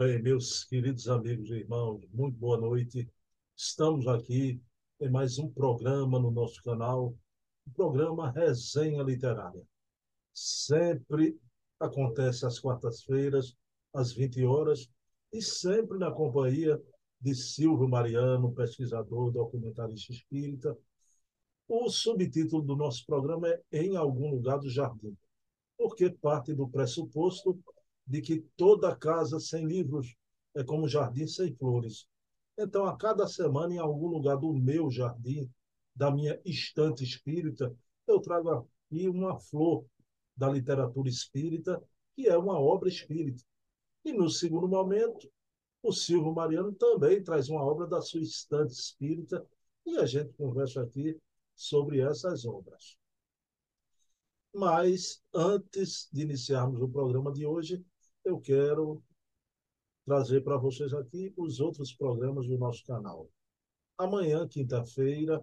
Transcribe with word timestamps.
Bem, 0.00 0.22
meus 0.22 0.64
queridos 0.64 1.10
amigos 1.10 1.50
e 1.50 1.56
irmãos, 1.56 2.00
muito 2.10 2.34
boa 2.38 2.56
noite. 2.56 3.06
Estamos 3.54 4.08
aqui 4.08 4.58
em 4.98 5.10
mais 5.10 5.38
um 5.38 5.46
programa 5.46 6.18
no 6.18 6.30
nosso 6.30 6.62
canal, 6.62 7.14
o 7.66 7.70
programa 7.74 8.30
Resenha 8.30 9.02
Literária. 9.02 9.62
Sempre 10.32 11.38
acontece 11.78 12.46
às 12.46 12.58
quartas-feiras, 12.58 13.54
às 13.92 14.10
20 14.14 14.42
horas, 14.42 14.88
e 15.30 15.42
sempre 15.42 15.98
na 15.98 16.10
companhia 16.10 16.82
de 17.20 17.34
Silvio 17.34 17.86
Mariano, 17.86 18.54
pesquisador, 18.54 19.30
documentarista 19.30 20.12
espírita. 20.12 20.74
O 21.68 21.90
subtítulo 21.90 22.62
do 22.62 22.74
nosso 22.74 23.04
programa 23.04 23.48
é 23.48 23.62
Em 23.70 23.96
Algum 23.96 24.30
Lugar 24.30 24.60
do 24.60 24.70
Jardim, 24.70 25.14
porque 25.76 26.08
parte 26.08 26.54
do 26.54 26.66
pressuposto 26.66 27.62
de 28.10 28.20
que 28.20 28.40
toda 28.56 28.96
casa 28.96 29.38
sem 29.38 29.64
livros 29.64 30.16
é 30.52 30.64
como 30.64 30.88
jardim 30.88 31.28
sem 31.28 31.54
flores. 31.54 32.08
Então, 32.58 32.84
a 32.84 32.96
cada 32.96 33.24
semana, 33.28 33.72
em 33.72 33.78
algum 33.78 34.08
lugar 34.08 34.36
do 34.36 34.52
meu 34.52 34.90
jardim, 34.90 35.48
da 35.94 36.10
minha 36.10 36.40
estante 36.44 37.04
espírita, 37.04 37.72
eu 38.08 38.20
trago 38.20 38.50
aqui 38.50 39.08
uma 39.08 39.38
flor 39.38 39.84
da 40.36 40.50
literatura 40.50 41.08
espírita, 41.08 41.80
que 42.16 42.26
é 42.26 42.36
uma 42.36 42.58
obra 42.58 42.88
espírita. 42.88 43.44
E 44.04 44.12
no 44.12 44.28
segundo 44.28 44.66
momento, 44.66 45.30
o 45.80 45.92
Silvio 45.92 46.34
Mariano 46.34 46.72
também 46.72 47.22
traz 47.22 47.48
uma 47.48 47.62
obra 47.62 47.86
da 47.86 48.02
sua 48.02 48.20
estante 48.20 48.72
espírita, 48.72 49.46
e 49.86 49.96
a 49.98 50.04
gente 50.04 50.32
conversa 50.32 50.82
aqui 50.82 51.16
sobre 51.54 52.00
essas 52.00 52.44
obras. 52.44 52.98
Mas, 54.52 55.22
antes 55.32 56.08
de 56.12 56.22
iniciarmos 56.22 56.82
o 56.82 56.88
programa 56.88 57.32
de 57.32 57.46
hoje, 57.46 57.84
eu 58.24 58.40
quero 58.40 59.02
trazer 60.04 60.42
para 60.42 60.56
vocês 60.56 60.92
aqui 60.92 61.32
os 61.36 61.60
outros 61.60 61.92
programas 61.92 62.46
do 62.46 62.58
nosso 62.58 62.84
canal. 62.84 63.28
Amanhã, 63.96 64.46
quinta-feira, 64.48 65.42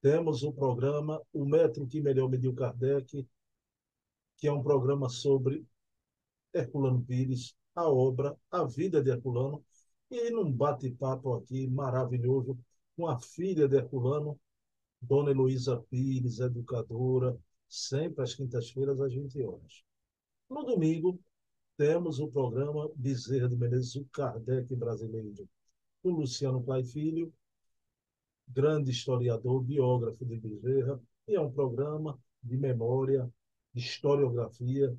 temos 0.00 0.42
o 0.42 0.52
programa 0.52 1.20
O 1.32 1.44
Metro 1.44 1.86
que 1.86 2.00
Melhor 2.00 2.28
Mediu 2.28 2.54
Kardec, 2.54 3.26
que 4.36 4.48
é 4.48 4.52
um 4.52 4.62
programa 4.62 5.08
sobre 5.08 5.64
Herculano 6.52 7.04
Pires, 7.04 7.54
a 7.74 7.88
obra 7.88 8.36
A 8.50 8.64
Vida 8.64 9.02
de 9.02 9.10
Herculano, 9.10 9.64
e 10.10 10.30
num 10.30 10.50
bate-papo 10.50 11.34
aqui 11.34 11.68
maravilhoso 11.68 12.58
com 12.96 13.06
a 13.06 13.18
filha 13.18 13.68
de 13.68 13.76
Herculano, 13.76 14.38
Dona 15.00 15.30
Heloísa 15.30 15.80
Pires, 15.88 16.40
educadora, 16.40 17.38
sempre 17.68 18.24
às 18.24 18.34
quintas-feiras, 18.34 19.00
às 19.00 19.14
20 19.14 19.42
horas. 19.42 19.84
No 20.48 20.64
domingo, 20.64 21.20
temos 21.80 22.20
o 22.20 22.28
programa 22.28 22.90
Bezerra 22.94 23.48
de 23.48 23.56
Menezes, 23.56 23.96
o 23.96 24.04
Kardec 24.12 24.76
brasileiro, 24.76 25.48
o 26.02 26.10
Luciano 26.10 26.62
Clay 26.62 26.84
Filho, 26.84 27.32
grande 28.46 28.90
historiador, 28.90 29.62
biógrafo 29.62 30.22
de 30.26 30.36
Bezerra, 30.36 31.00
e 31.26 31.36
é 31.36 31.40
um 31.40 31.50
programa 31.50 32.18
de 32.42 32.58
memória, 32.58 33.26
de 33.72 33.80
historiografia, 33.80 34.94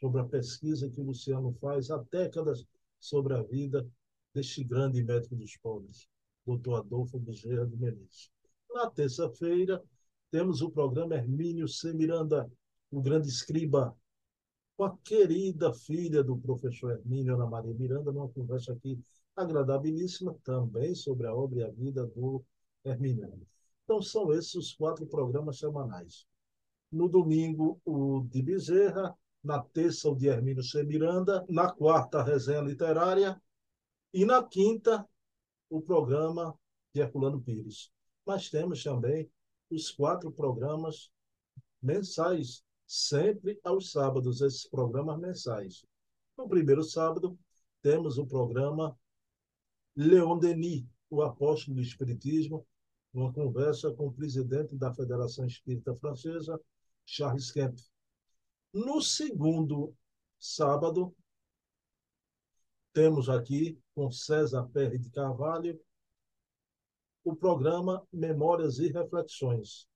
sobre 0.00 0.20
a 0.20 0.24
pesquisa 0.24 0.90
que 0.90 1.00
o 1.00 1.04
Luciano 1.04 1.52
faz 1.60 1.92
há 1.92 2.04
décadas 2.10 2.66
sobre 2.98 3.32
a 3.32 3.42
vida 3.44 3.88
deste 4.34 4.64
grande 4.64 5.04
médico 5.04 5.36
dos 5.36 5.56
pobres, 5.58 6.08
doutor 6.44 6.80
Adolfo 6.80 7.20
Bezerra 7.20 7.68
de 7.68 7.76
Menezes. 7.76 8.32
Na 8.74 8.90
terça-feira, 8.90 9.80
temos 10.32 10.60
o 10.60 10.72
programa 10.72 11.14
Hermínio 11.14 11.68
C. 11.68 11.94
Miranda, 11.94 12.50
o 12.90 13.00
grande 13.00 13.28
escriba 13.28 13.96
com 14.76 14.84
a 14.84 14.96
querida 14.98 15.72
filha 15.72 16.22
do 16.22 16.36
professor 16.36 16.92
Hermínio, 16.92 17.34
Ana 17.34 17.46
Maria 17.46 17.72
Miranda, 17.72 18.12
numa 18.12 18.28
conversa 18.28 18.72
aqui 18.72 19.00
agradabilíssima, 19.34 20.36
também 20.44 20.94
sobre 20.94 21.26
a 21.26 21.34
obra 21.34 21.60
e 21.60 21.62
a 21.64 21.70
vida 21.70 22.06
do 22.06 22.44
Hermínio. 22.84 23.46
Então, 23.84 24.02
são 24.02 24.32
esses 24.32 24.54
os 24.54 24.74
quatro 24.74 25.06
programas 25.06 25.58
semanais. 25.58 26.26
No 26.90 27.08
domingo, 27.08 27.80
o 27.84 28.20
de 28.28 28.42
Bezerra, 28.42 29.16
na 29.42 29.62
terça, 29.62 30.10
o 30.10 30.14
de 30.14 30.26
Hermínio 30.26 30.62
C. 30.62 30.82
Miranda, 30.82 31.44
na 31.48 31.70
quarta, 31.70 32.18
a 32.18 32.24
resenha 32.24 32.60
literária, 32.60 33.40
e 34.12 34.24
na 34.24 34.42
quinta, 34.42 35.06
o 35.70 35.80
programa 35.80 36.54
de 36.94 37.00
Herculano 37.00 37.40
Pires. 37.40 37.90
Mas 38.24 38.50
temos 38.50 38.82
também 38.82 39.30
os 39.70 39.90
quatro 39.90 40.30
programas 40.30 41.10
mensais 41.82 42.65
sempre 42.86 43.58
aos 43.64 43.90
sábados, 43.90 44.40
esses 44.40 44.68
programas 44.68 45.18
mensais. 45.18 45.84
No 46.36 46.48
primeiro 46.48 46.82
sábado, 46.82 47.38
temos 47.82 48.18
o 48.18 48.26
programa 48.26 48.96
Leon 49.94 50.38
Denis, 50.38 50.84
o 51.10 51.22
apóstolo 51.22 51.76
do 51.76 51.82
Espiritismo, 51.82 52.66
uma 53.12 53.32
conversa 53.32 53.92
com 53.92 54.08
o 54.08 54.12
presidente 54.12 54.76
da 54.76 54.92
Federação 54.92 55.46
Espírita 55.46 55.94
Francesa, 55.94 56.60
Charles 57.04 57.50
Kemp. 57.50 57.78
No 58.72 59.00
segundo 59.00 59.94
sábado, 60.38 61.14
temos 62.92 63.28
aqui, 63.28 63.78
com 63.94 64.10
César 64.10 64.64
Perry 64.68 64.98
de 64.98 65.10
Carvalho, 65.10 65.80
o 67.24 67.34
programa 67.34 68.06
Memórias 68.12 68.78
e 68.78 68.88
Reflexões, 68.88 69.88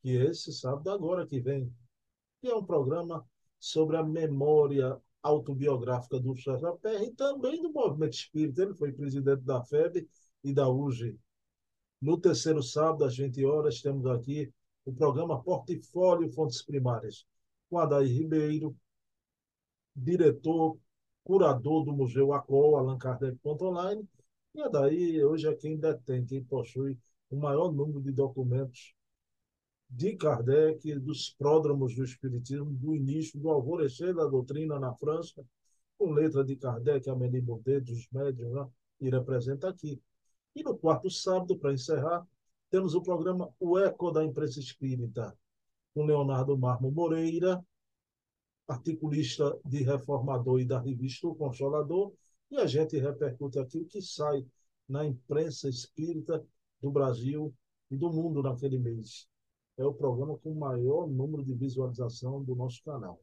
que 0.00 0.16
é 0.16 0.30
esse 0.30 0.52
sábado 0.52 0.90
agora 0.90 1.26
que 1.26 1.40
vem, 1.40 1.72
que 2.42 2.48
é 2.48 2.56
um 2.56 2.64
programa 2.64 3.24
sobre 3.60 3.96
a 3.96 4.02
memória 4.02 5.00
autobiográfica 5.22 6.18
do 6.18 6.34
Perry 6.82 7.06
e 7.06 7.12
também 7.12 7.62
do 7.62 7.72
movimento 7.72 8.14
espírita. 8.14 8.62
Ele 8.62 8.74
foi 8.74 8.92
presidente 8.92 9.42
da 9.42 9.62
FEB 9.62 10.08
e 10.42 10.52
da 10.52 10.68
UGE. 10.68 11.16
No 12.00 12.18
terceiro 12.18 12.60
sábado, 12.60 13.04
às 13.04 13.16
20 13.16 13.44
horas, 13.44 13.80
temos 13.80 14.04
aqui 14.06 14.52
o 14.84 14.92
programa 14.92 15.40
Portfólio 15.40 16.32
Fontes 16.32 16.62
Primárias, 16.62 17.24
com 17.70 17.78
Adair 17.78 18.08
Ribeiro, 18.08 18.76
diretor, 19.94 20.76
curador 21.22 21.84
do 21.84 21.92
Museu 21.92 22.32
ACOL, 22.32 22.76
Allan 22.76 22.98
Kardec 22.98 23.38
Online, 23.44 24.04
e 24.52 24.60
Adair 24.60 25.24
hoje 25.24 25.46
é 25.46 25.54
quem 25.54 25.78
detém, 25.78 26.26
quem 26.26 26.42
possui 26.42 26.98
o 27.30 27.36
maior 27.36 27.70
número 27.70 28.00
de 28.00 28.10
documentos 28.10 28.96
de 29.94 30.16
Kardec, 30.16 30.98
dos 31.00 31.30
pródromos 31.30 31.94
do 31.94 32.02
Espiritismo, 32.02 32.72
do 32.72 32.96
início, 32.96 33.38
do 33.38 33.50
alvorecer 33.50 34.14
da 34.14 34.26
doutrina 34.26 34.80
na 34.80 34.94
França, 34.94 35.44
com 35.98 36.12
letra 36.12 36.42
de 36.42 36.56
Kardec, 36.56 37.08
Amélie 37.10 37.42
Baudet, 37.42 37.80
dos 37.82 38.08
médios, 38.10 38.50
né? 38.50 38.66
e 39.00 39.10
representa 39.10 39.68
aqui. 39.68 40.00
E 40.56 40.62
no 40.62 40.78
quarto 40.78 41.10
sábado, 41.10 41.58
para 41.58 41.74
encerrar, 41.74 42.26
temos 42.70 42.94
o 42.94 43.02
programa 43.02 43.52
O 43.60 43.78
Eco 43.78 44.10
da 44.10 44.24
Imprensa 44.24 44.60
Espírita, 44.60 45.36
com 45.94 46.06
Leonardo 46.06 46.56
Marmo 46.56 46.90
Moreira, 46.90 47.62
articulista 48.66 49.58
de 49.62 49.82
Reformador 49.82 50.58
e 50.58 50.64
da 50.64 50.80
revista 50.80 51.28
O 51.28 51.34
Consolador, 51.34 52.14
e 52.50 52.56
a 52.56 52.66
gente 52.66 52.98
repercute 52.98 53.58
aqui 53.58 53.78
o 53.78 53.84
que 53.84 54.00
sai 54.00 54.46
na 54.88 55.04
imprensa 55.04 55.68
espírita 55.68 56.42
do 56.80 56.90
Brasil 56.90 57.54
e 57.90 57.96
do 57.96 58.10
mundo 58.10 58.42
naquele 58.42 58.78
mês 58.78 59.30
é 59.78 59.84
o 59.84 59.94
programa 59.94 60.36
com 60.38 60.52
o 60.52 60.58
maior 60.58 61.08
número 61.08 61.44
de 61.44 61.54
visualização 61.54 62.42
do 62.42 62.54
nosso 62.54 62.82
canal. 62.84 63.20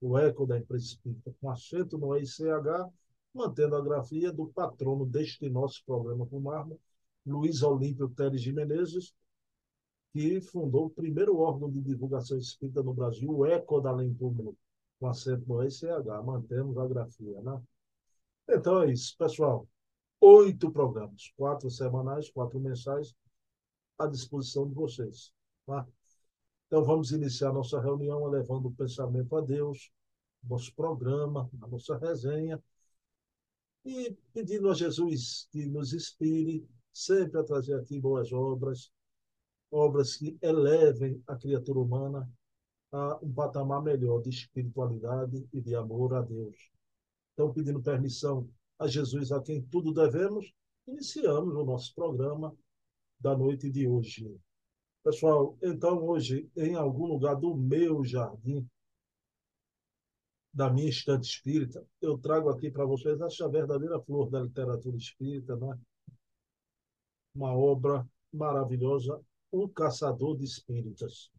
O 0.00 0.18
Eco 0.18 0.46
da 0.46 0.58
Empresa 0.58 0.84
Espírita, 0.84 1.34
com 1.40 1.50
acento 1.50 1.96
no 1.96 2.16
EICH, 2.16 2.90
mantendo 3.32 3.76
a 3.76 3.82
grafia 3.82 4.32
do 4.32 4.46
patrono 4.48 5.06
deste 5.06 5.48
nosso 5.48 5.82
programa 5.84 6.26
com 6.26 6.40
mármore, 6.40 6.80
Luiz 7.24 7.62
Olímpio 7.62 8.08
Teres 8.08 8.42
de 8.42 8.52
Menezes, 8.52 9.14
que 10.12 10.40
fundou 10.40 10.86
o 10.86 10.90
primeiro 10.90 11.36
órgão 11.38 11.70
de 11.70 11.80
divulgação 11.80 12.38
espírita 12.38 12.82
no 12.82 12.94
Brasil, 12.94 13.30
o 13.30 13.44
Eco 13.44 13.80
da 13.80 13.90
Além 13.90 14.14
Túmulo, 14.14 14.56
com 14.98 15.06
acento 15.06 15.44
no 15.46 15.62
EICH, 15.62 16.22
mantemos 16.24 16.78
a 16.78 16.86
grafia, 16.86 17.40
né? 17.42 17.60
Então 18.48 18.82
é 18.82 18.92
isso, 18.92 19.16
pessoal. 19.18 19.68
Oito 20.20 20.70
programas, 20.70 21.32
quatro 21.36 21.68
semanais, 21.68 22.30
quatro 22.30 22.58
mensais, 22.58 23.14
à 23.98 24.06
disposição 24.06 24.66
de 24.68 24.74
vocês. 24.74 25.35
Tá? 25.66 25.86
Então, 26.66 26.84
vamos 26.84 27.10
iniciar 27.12 27.52
nossa 27.52 27.80
reunião 27.80 28.24
levando 28.26 28.66
o 28.66 28.74
pensamento 28.74 29.36
a 29.36 29.40
Deus, 29.40 29.90
nosso 30.42 30.74
programa, 30.74 31.50
a 31.60 31.66
nossa 31.66 31.96
resenha, 31.98 32.62
e 33.84 34.16
pedindo 34.32 34.68
a 34.68 34.74
Jesus 34.74 35.48
que 35.50 35.66
nos 35.66 35.92
inspire 35.92 36.66
sempre 36.92 37.38
a 37.38 37.44
trazer 37.44 37.74
aqui 37.74 38.00
boas 38.00 38.32
obras, 38.32 38.90
obras 39.70 40.16
que 40.16 40.36
elevem 40.42 41.22
a 41.26 41.36
criatura 41.36 41.78
humana 41.78 42.28
a 42.90 43.18
um 43.22 43.32
patamar 43.32 43.82
melhor 43.82 44.22
de 44.22 44.30
espiritualidade 44.30 45.46
e 45.52 45.60
de 45.60 45.74
amor 45.74 46.14
a 46.14 46.22
Deus. 46.22 46.56
Então, 47.32 47.52
pedindo 47.52 47.82
permissão 47.82 48.48
a 48.78 48.86
Jesus, 48.86 49.30
a 49.30 49.40
quem 49.40 49.62
tudo 49.62 49.92
devemos, 49.92 50.52
iniciamos 50.86 51.54
o 51.54 51.64
nosso 51.64 51.94
programa 51.94 52.56
da 53.20 53.36
noite 53.36 53.70
de 53.70 53.86
hoje. 53.86 54.34
Pessoal, 55.06 55.56
então 55.62 56.04
hoje, 56.04 56.50
em 56.56 56.74
algum 56.74 57.06
lugar 57.06 57.36
do 57.36 57.54
meu 57.54 58.04
jardim, 58.04 58.68
da 60.52 60.68
minha 60.68 60.88
estante 60.88 61.28
espírita, 61.28 61.86
eu 62.00 62.18
trago 62.18 62.48
aqui 62.48 62.72
para 62.72 62.84
vocês 62.84 63.20
essa 63.20 63.48
verdadeira 63.48 64.00
flor 64.00 64.28
da 64.28 64.40
literatura 64.40 64.96
espírita, 64.96 65.54
né? 65.54 65.78
uma 67.32 67.54
obra 67.56 68.04
maravilhosa, 68.32 69.22
O 69.52 69.68
Caçador 69.68 70.36
de 70.36 70.42
Espíritas. 70.42 71.30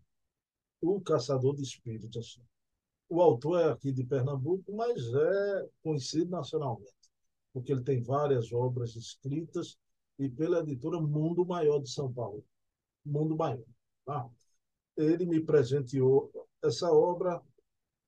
O 0.79 1.01
Caçador 1.01 1.53
de 1.53 1.63
Espíritas. 1.63 2.39
O 3.09 3.21
autor 3.21 3.59
é 3.59 3.69
aqui 3.69 3.91
de 3.91 4.05
Pernambuco, 4.05 4.73
mas 4.73 5.13
é 5.13 5.69
conhecido 5.83 6.31
nacionalmente, 6.31 7.11
porque 7.51 7.73
ele 7.73 7.83
tem 7.83 8.01
várias 8.01 8.53
obras 8.53 8.95
escritas 8.95 9.77
e 10.17 10.29
pela 10.29 10.59
editora 10.59 11.01
Mundo 11.01 11.45
Maior 11.45 11.81
de 11.81 11.91
São 11.91 12.09
Paulo. 12.13 12.45
Mundo 13.07 13.35
Maior. 13.35 13.63
Tá? 14.05 14.29
Ele 14.95 15.25
me 15.25 15.39
presenteou 15.39 16.31
essa 16.63 16.91
obra 16.91 17.41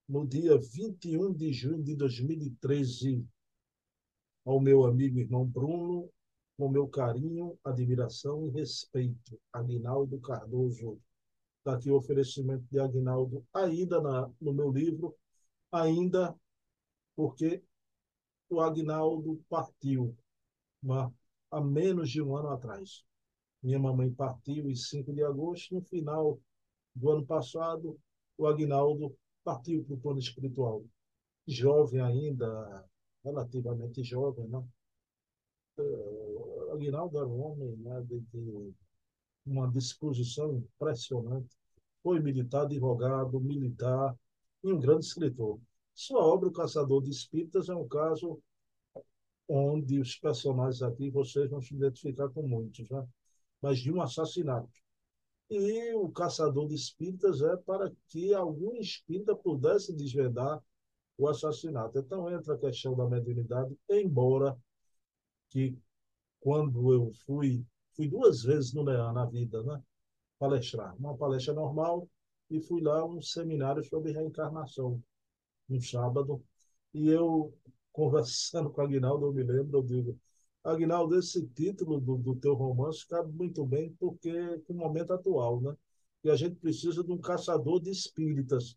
no 0.08 0.26
dia 0.28 0.58
21 0.58 1.34
de 1.34 1.54
junho 1.54 1.84
de 1.84 1.96
2013 1.96 3.26
ao 4.46 4.60
meu 4.60 4.86
amigo 4.86 5.20
irmão 5.20 5.46
Bruno, 5.46 6.10
com 6.58 6.70
meu 6.70 6.88
carinho, 6.88 7.58
admiração 7.64 8.48
e 8.48 8.50
respeito, 8.50 9.40
Aguinaldo 9.54 10.20
Cardoso. 10.20 11.00
Está 11.60 11.76
aqui 11.76 11.92
o 11.92 11.96
oferecimento 11.96 12.66
de 12.72 12.80
Aguinaldo, 12.80 13.46
ainda 13.54 14.02
na, 14.02 14.30
no 14.42 14.54
meu 14.54 14.72
livro, 14.72 15.16
ainda 15.72 16.36
porque 17.16 17.62
o 18.50 18.60
Aguinaldo 18.60 19.40
partiu 19.48 20.18
uma, 20.82 21.14
há 21.52 21.62
menos 21.62 22.10
de 22.10 22.22
um 22.22 22.36
ano 22.36 22.50
atrás. 22.50 23.04
Minha 23.62 23.80
mamãe 23.80 24.12
partiu 24.12 24.70
em 24.70 24.76
5 24.76 25.14
de 25.14 25.24
agosto, 25.24 25.76
no 25.76 25.82
final 25.82 26.40
do 26.96 27.12
ano 27.12 27.26
passado, 27.26 28.00
o 28.38 28.48
Aguinaldo 28.48 29.16
partiu 29.44 29.84
para 29.84 29.96
o 29.96 30.00
plano 30.00 30.20
espiritual. 30.20 30.84
Jovem 31.46 32.02
ainda, 32.02 32.86
relativamente 33.24 34.04
jovem, 34.04 34.48
né? 34.48 34.64
O 35.78 36.72
Aguinaldo 36.74 37.18
era 37.18 37.28
um 37.28 37.42
homem 37.42 37.76
né, 37.78 38.02
de, 38.02 38.20
de 38.20 38.74
uma 39.46 39.70
disposição 39.72 40.56
impressionante. 40.56 41.58
Foi 42.04 42.20
militar, 42.20 42.64
advogado, 42.64 43.40
militar 43.40 44.16
e 44.64 44.72
um 44.72 44.80
grande 44.80 45.06
escritor. 45.06 45.60
Sua 45.94 46.24
obra, 46.24 46.48
O 46.48 46.54
Caçador 46.54 47.04
de 47.04 47.10
Espíritas, 47.10 47.68
é 47.70 47.76
um 47.76 47.88
caso 47.88 48.42
onde 49.48 50.00
os 50.00 50.16
personagens 50.16 50.82
aqui 50.82 51.10
vocês 51.10 51.50
vão 51.50 51.62
se 51.62 51.74
identificar 51.74 52.30
com 52.30 52.48
muitos, 52.48 52.88
né? 52.90 53.06
Mas 53.62 53.80
de 53.80 53.92
um 53.92 54.02
assassinato. 54.02 54.70
E 55.50 55.94
o 55.96 56.10
caçador 56.10 56.68
de 56.68 56.76
espíritas 56.76 57.42
é 57.42 57.58
para 57.58 57.92
que 58.08 58.34
algum 58.34 58.76
espírita 58.76 59.36
pudesse 59.36 59.94
desvendar 59.96 60.62
o 61.18 61.28
assassinato. 61.28 61.98
Então 61.98 62.32
entra 62.32 62.54
a 62.54 62.58
questão 62.58 62.96
da 62.96 63.08
mediunidade, 63.08 63.76
embora 63.90 64.58
que 65.50 65.78
quando 66.40 66.94
eu 66.94 67.12
fui, 67.26 67.66
fui 67.96 68.08
duas 68.08 68.44
vezes 68.44 68.74
no 68.74 68.84
Leão 68.84 69.12
na 69.14 69.26
vida, 69.26 69.62
né? 69.64 69.82
Palestrar. 70.38 70.96
Uma 70.98 71.18
palestra 71.18 71.54
normal 71.54 72.08
e 72.50 72.62
fui 72.62 72.82
lá 72.82 73.06
um 73.06 73.22
seminário 73.22 73.84
sobre 73.84 74.12
reencarnação, 74.12 75.02
no 75.68 75.82
sábado. 75.82 76.44
E 76.94 77.10
eu, 77.10 77.54
conversando 77.92 78.70
com 78.70 78.82
a 78.82 78.86
Aguinaldo, 78.86 79.26
eu 79.26 79.34
me 79.34 79.44
lembro, 79.44 79.80
eu 79.80 79.84
digo, 79.84 80.20
Aguinaldo, 80.64 81.18
esse 81.18 81.46
título 81.48 82.00
do, 82.00 82.18
do 82.18 82.36
teu 82.36 82.54
romance 82.54 83.08
cabe 83.08 83.32
muito 83.32 83.66
bem 83.66 83.96
porque 84.00 84.32
o 84.68 84.74
momento 84.74 85.14
atual, 85.14 85.62
né? 85.62 85.76
E 86.24 86.30
a 86.30 86.36
gente 86.36 86.56
precisa 86.56 87.04
de 87.04 87.12
um 87.12 87.18
caçador 87.18 87.82
de 87.82 87.90
espíritas, 87.90 88.76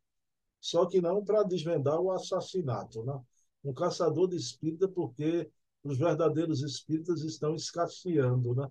só 0.60 0.86
que 0.86 1.00
não 1.00 1.24
para 1.24 1.42
desvendar 1.42 2.00
o 2.00 2.12
assassinato, 2.12 3.04
né? 3.04 3.20
Um 3.64 3.72
caçador 3.72 4.28
de 4.28 4.36
espíritas 4.36 4.90
porque 4.94 5.50
os 5.84 5.98
verdadeiros 5.98 6.62
espíritas 6.62 7.22
estão 7.22 7.54
escasseando, 7.54 8.54
né? 8.54 8.68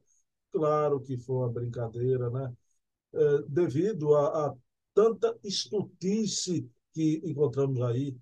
Claro 0.52 1.00
que 1.02 1.18
foi 1.18 1.36
uma 1.38 1.50
brincadeira, 1.50 2.30
né? 2.30 2.54
É, 3.14 3.42
devido 3.48 4.16
a, 4.16 4.48
a, 4.48 4.56
tanta 4.94 5.38
estutice 5.44 6.70
que 6.94 7.22
encontramos 7.26 7.82
aí, 7.82 8.16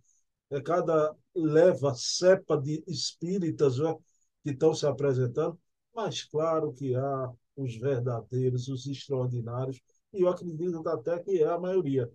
é, 0.49 0.61
cada 0.61 1.15
leva 1.35 1.93
cepa 1.95 2.57
de 2.57 2.83
espíritas, 2.87 3.77
né? 3.79 3.95
Que 4.43 4.51
estão 4.51 4.73
se 4.73 4.85
apresentando, 4.85 5.59
mas 5.93 6.23
claro 6.23 6.73
que 6.73 6.95
há 6.95 7.31
os 7.55 7.75
verdadeiros, 7.75 8.67
os 8.67 8.85
extraordinários, 8.87 9.81
e 10.13 10.21
eu 10.21 10.29
acredito 10.29 10.87
até 10.87 11.19
que 11.19 11.43
é 11.43 11.47
a 11.47 11.59
maioria. 11.59 12.11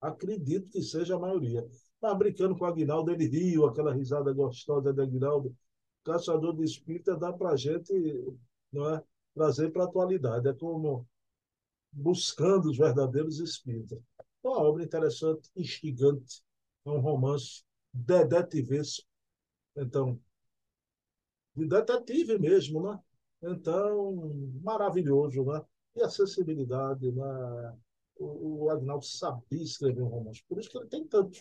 Acredito 0.00 0.70
que 0.70 0.82
seja 0.82 1.16
a 1.16 1.18
maioria. 1.18 1.66
Mas 2.00 2.18
brincando 2.18 2.56
com 2.56 2.64
o 2.64 2.68
Aguinaldo, 2.68 3.10
ele 3.10 3.26
riu, 3.26 3.64
aquela 3.66 3.94
risada 3.94 4.32
gostosa 4.32 4.92
de 4.92 5.00
Aguinaldo. 5.00 5.54
Caçador 6.04 6.56
de 6.56 6.64
espírita 6.64 7.16
dá 7.16 7.32
para 7.32 7.50
a 7.50 7.56
gente 7.56 7.92
não 8.72 8.90
é, 8.90 9.02
trazer 9.34 9.70
para 9.70 9.84
a 9.84 9.86
atualidade. 9.86 10.48
É 10.48 10.52
como 10.52 11.06
buscando 11.92 12.70
os 12.70 12.76
verdadeiros 12.76 13.38
espíritas. 13.38 14.00
Uma 14.42 14.58
obra 14.58 14.82
interessante, 14.82 15.48
instigante, 15.54 16.42
é 16.84 16.90
um 16.90 16.98
romance 16.98 17.62
detetivesco. 17.92 19.06
Então, 19.76 20.18
detetive 21.54 22.38
mesmo, 22.38 22.82
né? 22.82 22.98
Então, 23.42 24.30
maravilhoso, 24.62 25.44
né? 25.44 25.60
E 25.96 26.02
acessibilidade, 26.02 27.10
né? 27.12 27.76
O, 28.16 28.64
o 28.64 28.70
Agnaldo 28.70 29.04
sabia 29.04 29.62
escrever 29.62 30.02
um 30.02 30.08
romance, 30.08 30.44
por 30.48 30.58
isso 30.58 30.70
que 30.70 30.78
ele 30.78 30.86
tem 30.86 31.06
tanto, 31.06 31.38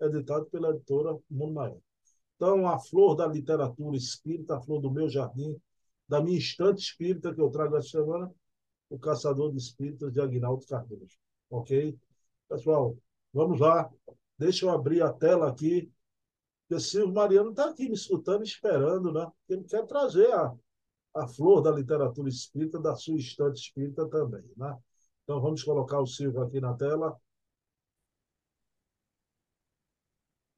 editado 0.00 0.46
pela 0.46 0.70
editora 0.70 1.16
Mundo 1.30 1.54
Maior. 1.54 1.78
Então, 2.36 2.66
a 2.66 2.78
flor 2.78 3.14
da 3.14 3.26
literatura 3.26 3.96
espírita, 3.96 4.56
a 4.56 4.60
flor 4.60 4.80
do 4.80 4.90
meu 4.90 5.08
jardim, 5.08 5.56
da 6.08 6.20
minha 6.20 6.38
estante 6.38 6.82
espírita 6.82 7.32
que 7.32 7.40
eu 7.40 7.50
trago 7.50 7.76
essa 7.76 7.90
semana, 7.90 8.32
o 8.90 8.98
Caçador 8.98 9.50
de 9.52 9.58
Espíritas 9.58 10.12
de 10.12 10.20
Agnaldo 10.20 10.66
Cardoso. 10.66 11.16
Ok? 11.48 11.96
Pessoal, 12.48 12.96
vamos 13.32 13.60
lá. 13.60 13.90
Deixa 14.36 14.66
eu 14.66 14.70
abrir 14.70 15.02
a 15.02 15.12
tela 15.12 15.48
aqui 15.48 15.90
porque 16.72 16.80
Silvio 16.80 17.12
Mariano 17.12 17.50
está 17.50 17.68
aqui 17.68 17.86
me 17.88 17.94
escutando, 17.94 18.42
esperando, 18.44 19.12
né? 19.12 19.30
Ele 19.48 19.64
quer 19.64 19.86
trazer 19.86 20.32
a, 20.32 20.54
a 21.14 21.28
flor 21.28 21.60
da 21.62 21.70
literatura 21.70 22.28
espírita, 22.28 22.80
da 22.80 22.96
sua 22.96 23.16
estante 23.18 23.60
espírita 23.60 24.08
também, 24.08 24.44
né? 24.56 24.76
Então 25.24 25.40
vamos 25.40 25.62
colocar 25.62 26.00
o 26.00 26.06
Silvio 26.06 26.42
aqui 26.42 26.60
na 26.60 26.74
tela. 26.74 27.16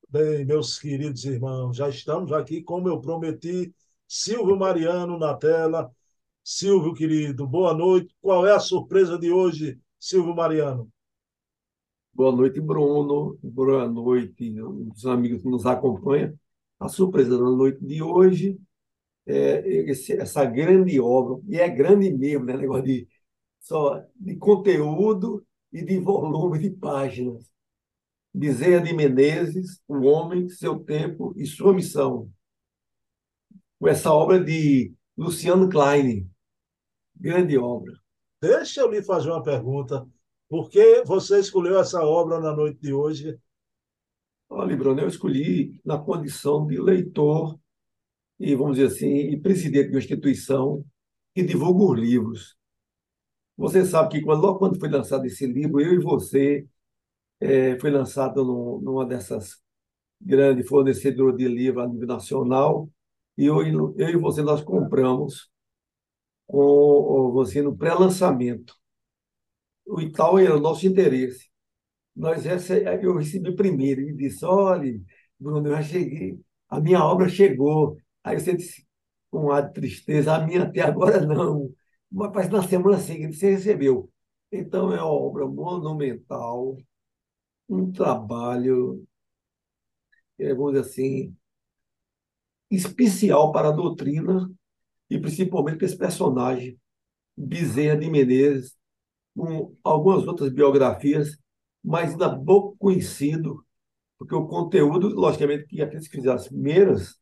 Bem, 0.09 0.45
meus 0.45 0.79
queridos 0.79 1.25
irmãos, 1.25 1.77
já 1.77 1.89
estamos 1.89 2.31
aqui, 2.33 2.63
como 2.63 2.89
eu 2.89 3.01
prometi, 3.01 3.75
Silvio 4.07 4.57
Mariano 4.57 5.19
na 5.19 5.35
tela. 5.35 5.91
Silvio, 6.45 6.95
querido, 6.95 7.47
boa 7.47 7.75
noite. 7.75 8.15
Qual 8.21 8.47
é 8.47 8.53
a 8.53 8.61
surpresa 8.61 9.19
de 9.19 9.33
hoje, 9.33 9.81
Silvio 9.99 10.35
Mariano? 10.35 10.94
Boa 12.15 12.31
noite, 12.31 12.61
Bruno. 12.61 13.37
Boa 13.43 13.89
noite, 13.89 14.55
os 14.61 15.05
amigos 15.05 15.43
que 15.43 15.49
nos 15.49 15.67
acompanham. 15.67 16.33
A 16.79 16.89
surpresa 16.89 17.37
da 17.37 17.45
noite 17.45 17.85
de 17.85 18.03
hoje 18.03 18.57
é 19.27 19.69
esse, 19.91 20.13
essa 20.13 20.45
grande 20.45 21.01
obra, 21.01 21.43
e 21.49 21.59
é 21.59 21.69
grande 21.69 22.13
mesmo, 22.13 22.45
né? 22.45 22.57
Negócio 22.57 22.85
de, 22.85 23.09
só 23.59 24.01
de 24.15 24.37
conteúdo 24.37 25.45
e 25.73 25.85
de 25.85 25.99
volume 25.99 26.61
de 26.61 26.71
páginas. 26.71 27.51
Bezerra 28.33 28.85
de 28.85 28.93
Menezes, 28.93 29.83
O 29.89 30.03
Homem, 30.03 30.49
Seu 30.49 30.79
Tempo 30.79 31.35
e 31.37 31.45
Sua 31.45 31.75
Missão. 31.75 32.31
Com 33.81 33.89
essa 33.89 34.13
obra 34.13 34.39
de 34.43 34.95
Luciano 35.17 35.69
Klein. 35.69 36.31
Grande 37.17 37.59
obra. 37.59 37.93
Deixa 38.41 38.83
eu 38.83 38.91
lhe 38.91 39.03
fazer 39.03 39.31
uma 39.31 39.43
pergunta. 39.43 40.07
Por 40.49 40.69
que 40.71 41.03
você 41.05 41.41
escolheu 41.41 41.79
essa 41.79 42.03
obra 42.03 42.41
na 42.41 42.55
noite 42.55 42.81
de 42.81 42.93
hoje? 42.93 43.39
Olha, 44.49 44.77
Bruno, 44.77 45.01
eu 45.01 45.09
escolhi 45.09 45.81
na 45.85 45.99
condição 45.99 46.67
de 46.67 46.81
leitor 46.81 47.59
e, 48.39 48.55
vamos 48.55 48.77
dizer 48.77 48.95
assim, 48.95 49.07
e 49.07 49.41
presidente 49.41 49.89
de 49.89 49.95
uma 49.95 49.99
instituição 49.99 50.85
que 51.35 51.43
divulga 51.43 51.93
os 51.93 51.99
livros. 51.99 52.57
Você 53.57 53.85
sabe 53.85 54.11
que 54.11 54.23
quando, 54.23 54.43
logo 54.43 54.59
quando 54.59 54.79
foi 54.79 54.89
lançado 54.89 55.25
esse 55.27 55.47
livro, 55.47 55.81
eu 55.81 55.95
e 55.95 55.99
você 55.99 56.67
é, 57.41 57.79
foi 57.79 57.91
lançado 57.91 58.45
no, 58.45 58.81
numa 58.81 59.07
dessas 59.07 59.63
grandes 60.21 60.69
fornecedoras 60.69 61.37
de 61.37 61.49
livros 61.49 61.85
a 61.85 61.89
nível 61.89 62.07
nacional 62.09 62.89
e 63.37 63.47
eu, 63.47 63.63
eu 63.97 64.09
e 64.09 64.17
você 64.17 64.43
nós 64.43 64.63
compramos 64.63 65.51
com 66.47 67.33
você 67.33 67.63
no 67.63 67.77
pré-lançamento 67.77 68.77
o 69.87 70.11
tal 70.13 70.39
era 70.39 70.57
o 70.57 70.61
nosso 70.61 70.87
interesse. 70.87 71.49
Nós 72.17 72.45
eu 72.47 73.17
recebi 73.19 73.55
primeiro 73.57 74.01
e 74.03 74.15
disse: 74.15 74.45
olha, 74.45 74.93
Bruno, 75.39 75.69
eu 75.69 75.73
já 75.77 75.83
cheguei, 75.83 76.41
a 76.69 76.81
minha 76.81 77.05
obra 77.05 77.29
chegou. 77.29 77.97
Aí 78.23 78.39
você 78.41 78.57
disse, 78.57 78.87
com 79.31 79.47
um 79.47 79.53
ar 79.53 79.69
de 79.69 79.75
tristeza, 79.75 80.35
a 80.35 80.47
minha 80.47 80.65
até 80.65 80.81
agora 80.83 81.25
não. 81.27 81.73
Mas 82.11 82.49
na 82.51 82.63
semana 82.63 82.99
seguinte 82.99 83.37
você 83.37 83.51
recebeu. 83.53 84.11
Então 84.53 84.93
é 84.93 85.03
uma 85.03 85.07
obra 85.07 85.47
monumental, 85.47 86.77
um 87.69 87.91
trabalho 87.93 89.05
é, 90.39 90.55
vamos 90.55 90.73
dizer 90.73 90.89
assim, 90.89 91.37
especial 92.71 93.53
para 93.53 93.69
a 93.69 93.73
doutrina 93.73 94.51
e 95.09 95.19
principalmente 95.19 95.79
para 95.79 95.87
esse 95.87 95.99
personagem, 95.99 96.79
Bezerra 97.37 97.97
de 97.97 98.11
Menezes, 98.11 98.77
com 99.37 99.75
algumas 99.83 100.27
outras 100.27 100.53
biografias, 100.53 101.39
mas 101.83 102.13
ainda 102.13 102.39
pouco 102.39 102.77
conhecido, 102.79 103.65
porque 104.19 104.35
o 104.35 104.47
conteúdo, 104.47 105.09
logicamente, 105.09 105.67
que 105.67 105.83
aqueles 105.83 106.09
que 106.09 106.17
fizeram 106.17 106.37
as 106.37 106.49
primeiras 106.49 107.19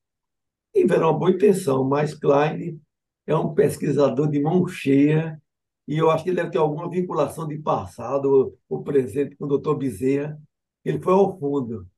tiveram 0.75 1.11
uma 1.11 1.19
boa 1.19 1.31
intenção, 1.31 1.85
mas 1.85 2.14
Klein 2.14 2.81
é 3.26 3.35
um 3.37 3.54
pesquisador 3.54 4.31
de 4.31 4.40
mão 4.40 4.66
cheia 4.66 5.40
e 5.87 5.99
eu 5.99 6.11
acho 6.11 6.25
que 6.25 6.31
ele 6.31 6.37
deve 6.37 6.50
ter 6.50 6.59
alguma 6.59 6.88
vinculação 6.88 7.47
de 7.47 7.59
passado 7.59 8.57
ou 8.69 8.83
presente 8.83 9.37
com 9.37 9.45
o 9.45 9.49
doutor 9.49 9.76
Bezerra. 9.76 10.40
Ele 10.85 11.00
foi 11.00 11.12
ao 11.12 11.38
fundo. 11.38 11.88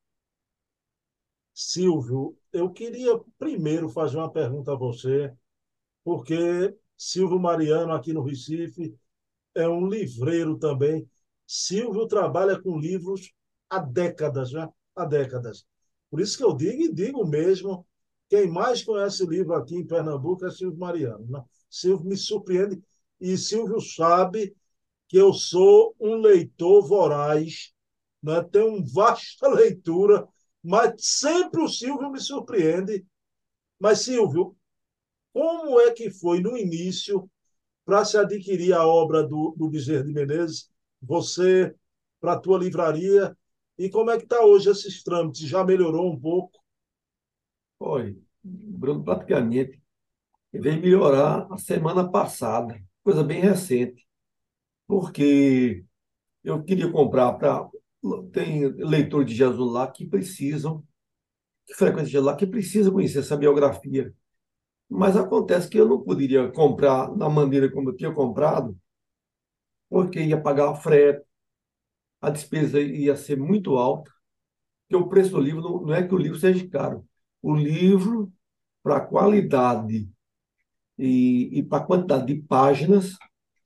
Silvio, 1.53 2.37
eu 2.53 2.71
queria 2.71 3.19
primeiro 3.39 3.89
fazer 3.89 4.17
uma 4.17 4.31
pergunta 4.31 4.73
a 4.73 4.77
você, 4.77 5.33
porque 6.03 6.77
Silvio 6.97 7.39
Mariano, 7.39 7.93
aqui 7.93 8.13
no 8.13 8.23
Recife, 8.23 8.97
é 9.55 9.69
um 9.69 9.87
livreiro 9.87 10.59
também. 10.59 11.09
Silvio 11.47 12.07
trabalha 12.07 12.61
com 12.61 12.79
livros 12.79 13.33
há 13.69 13.79
décadas, 13.79 14.51
já, 14.51 14.71
há 14.97 15.05
décadas. 15.05 15.65
Por 16.11 16.21
isso 16.21 16.37
que 16.37 16.45
eu 16.45 16.55
digo 16.55 16.83
e 16.83 16.93
digo 16.93 17.27
mesmo, 17.27 17.87
quem 18.29 18.51
mais 18.51 18.83
conhece 18.83 19.27
livro 19.27 19.55
aqui 19.55 19.77
em 19.77 19.87
Pernambuco 19.87 20.47
é 20.47 20.51
Silvio 20.51 20.79
Mariano. 20.79 21.27
Né? 21.29 21.43
Silvio 21.69 22.07
me 22.07 22.17
surpreende 22.17 22.83
e 23.21 23.37
Silvio 23.37 23.81
sabe 23.81 24.55
que 25.09 25.17
eu 25.17 25.33
sou 25.33 25.95
um 26.01 26.17
leitor 26.17 26.87
voraz, 26.87 27.73
né? 28.23 28.43
tenho 28.43 28.77
uma 28.77 28.87
vasta 28.87 29.49
leitura, 29.53 30.27
mas 30.63 30.95
sempre 30.99 31.63
o 31.63 31.69
Silvio 31.69 32.11
me 32.11 32.21
surpreende. 32.21 33.07
Mas, 33.79 34.01
Silvio, 34.01 34.57
como 35.33 35.81
é 35.81 35.91
que 35.91 36.11
foi 36.11 36.41
no 36.41 36.57
início 36.57 37.29
para 37.85 38.05
se 38.05 38.17
adquirir 38.17 38.73
a 38.73 38.87
obra 38.87 39.23
do, 39.23 39.55
do 39.57 39.69
Bezerra 39.69 40.05
de 40.05 40.13
Menezes, 40.13 40.71
você, 41.01 41.75
para 42.21 42.33
a 42.33 42.39
tua 42.39 42.59
livraria, 42.59 43.37
e 43.79 43.91
como 43.91 44.11
é 44.11 44.17
que 44.17 44.25
está 44.25 44.45
hoje 44.45 44.71
esses 44.71 45.03
trâmites? 45.03 45.47
Já 45.49 45.65
melhorou 45.65 46.13
um 46.13 46.19
pouco? 46.19 46.59
Olha, 47.79 48.17
Bruno, 48.43 49.05
praticamente 49.05 49.81
veio 50.53 50.81
melhorar 50.81 51.47
a 51.51 51.59
semana 51.59 52.09
passada, 52.09 52.81
coisa 53.03 53.25
bem 53.25 53.41
recente, 53.41 54.07
porque 54.87 55.85
eu 56.43 56.63
queria 56.63 56.91
comprar 56.91 57.33
para. 57.35 57.69
Tem 58.33 58.67
leitor 58.69 59.25
de 59.25 59.35
Jesus 59.35 59.73
lá 59.73 59.91
que 59.91 60.07
precisam, 60.07 60.85
que 61.67 61.75
frequentam 61.75 62.05
Jesus 62.05 62.25
lá, 62.25 62.37
que 62.37 62.47
precisam 62.47 62.93
conhecer 62.93 63.21
essa 63.21 63.37
biografia 63.37 64.15
mas 64.95 65.17
acontece 65.17 65.69
que 65.69 65.77
eu 65.79 65.89
não 65.89 66.01
poderia 66.01 66.51
comprar 66.53 67.09
da 67.17 67.29
maneira 67.29 67.71
como 67.71 67.91
eu 67.91 67.97
tinha 67.97 68.13
comprado, 68.13 68.79
porque 69.89 70.21
ia 70.23 70.41
pagar 70.41 70.71
a 70.71 70.75
frete, 70.77 71.25
a 72.21 72.31
despesa 72.31 72.81
ia 72.81 73.17
ser 73.17 73.37
muito 73.37 73.77
alta, 73.77 74.11
porque 74.89 75.05
o 75.05 75.09
preço 75.09 75.33
do 75.33 75.41
livro 75.41 75.63
não, 75.85 75.93
é 75.95 76.07
que 76.07 76.15
o 76.15 76.19
livro 76.19 76.39
seja 76.39 76.67
caro. 76.69 77.05
O 77.43 77.57
livro, 77.57 78.33
para 78.83 78.99
a 78.99 79.01
qualidade 79.01 80.09
e, 80.97 81.59
e 81.59 81.63
para 81.65 81.83
a 81.83 81.87
quantidade 81.87 82.27
de 82.27 82.41
páginas, 82.43 83.17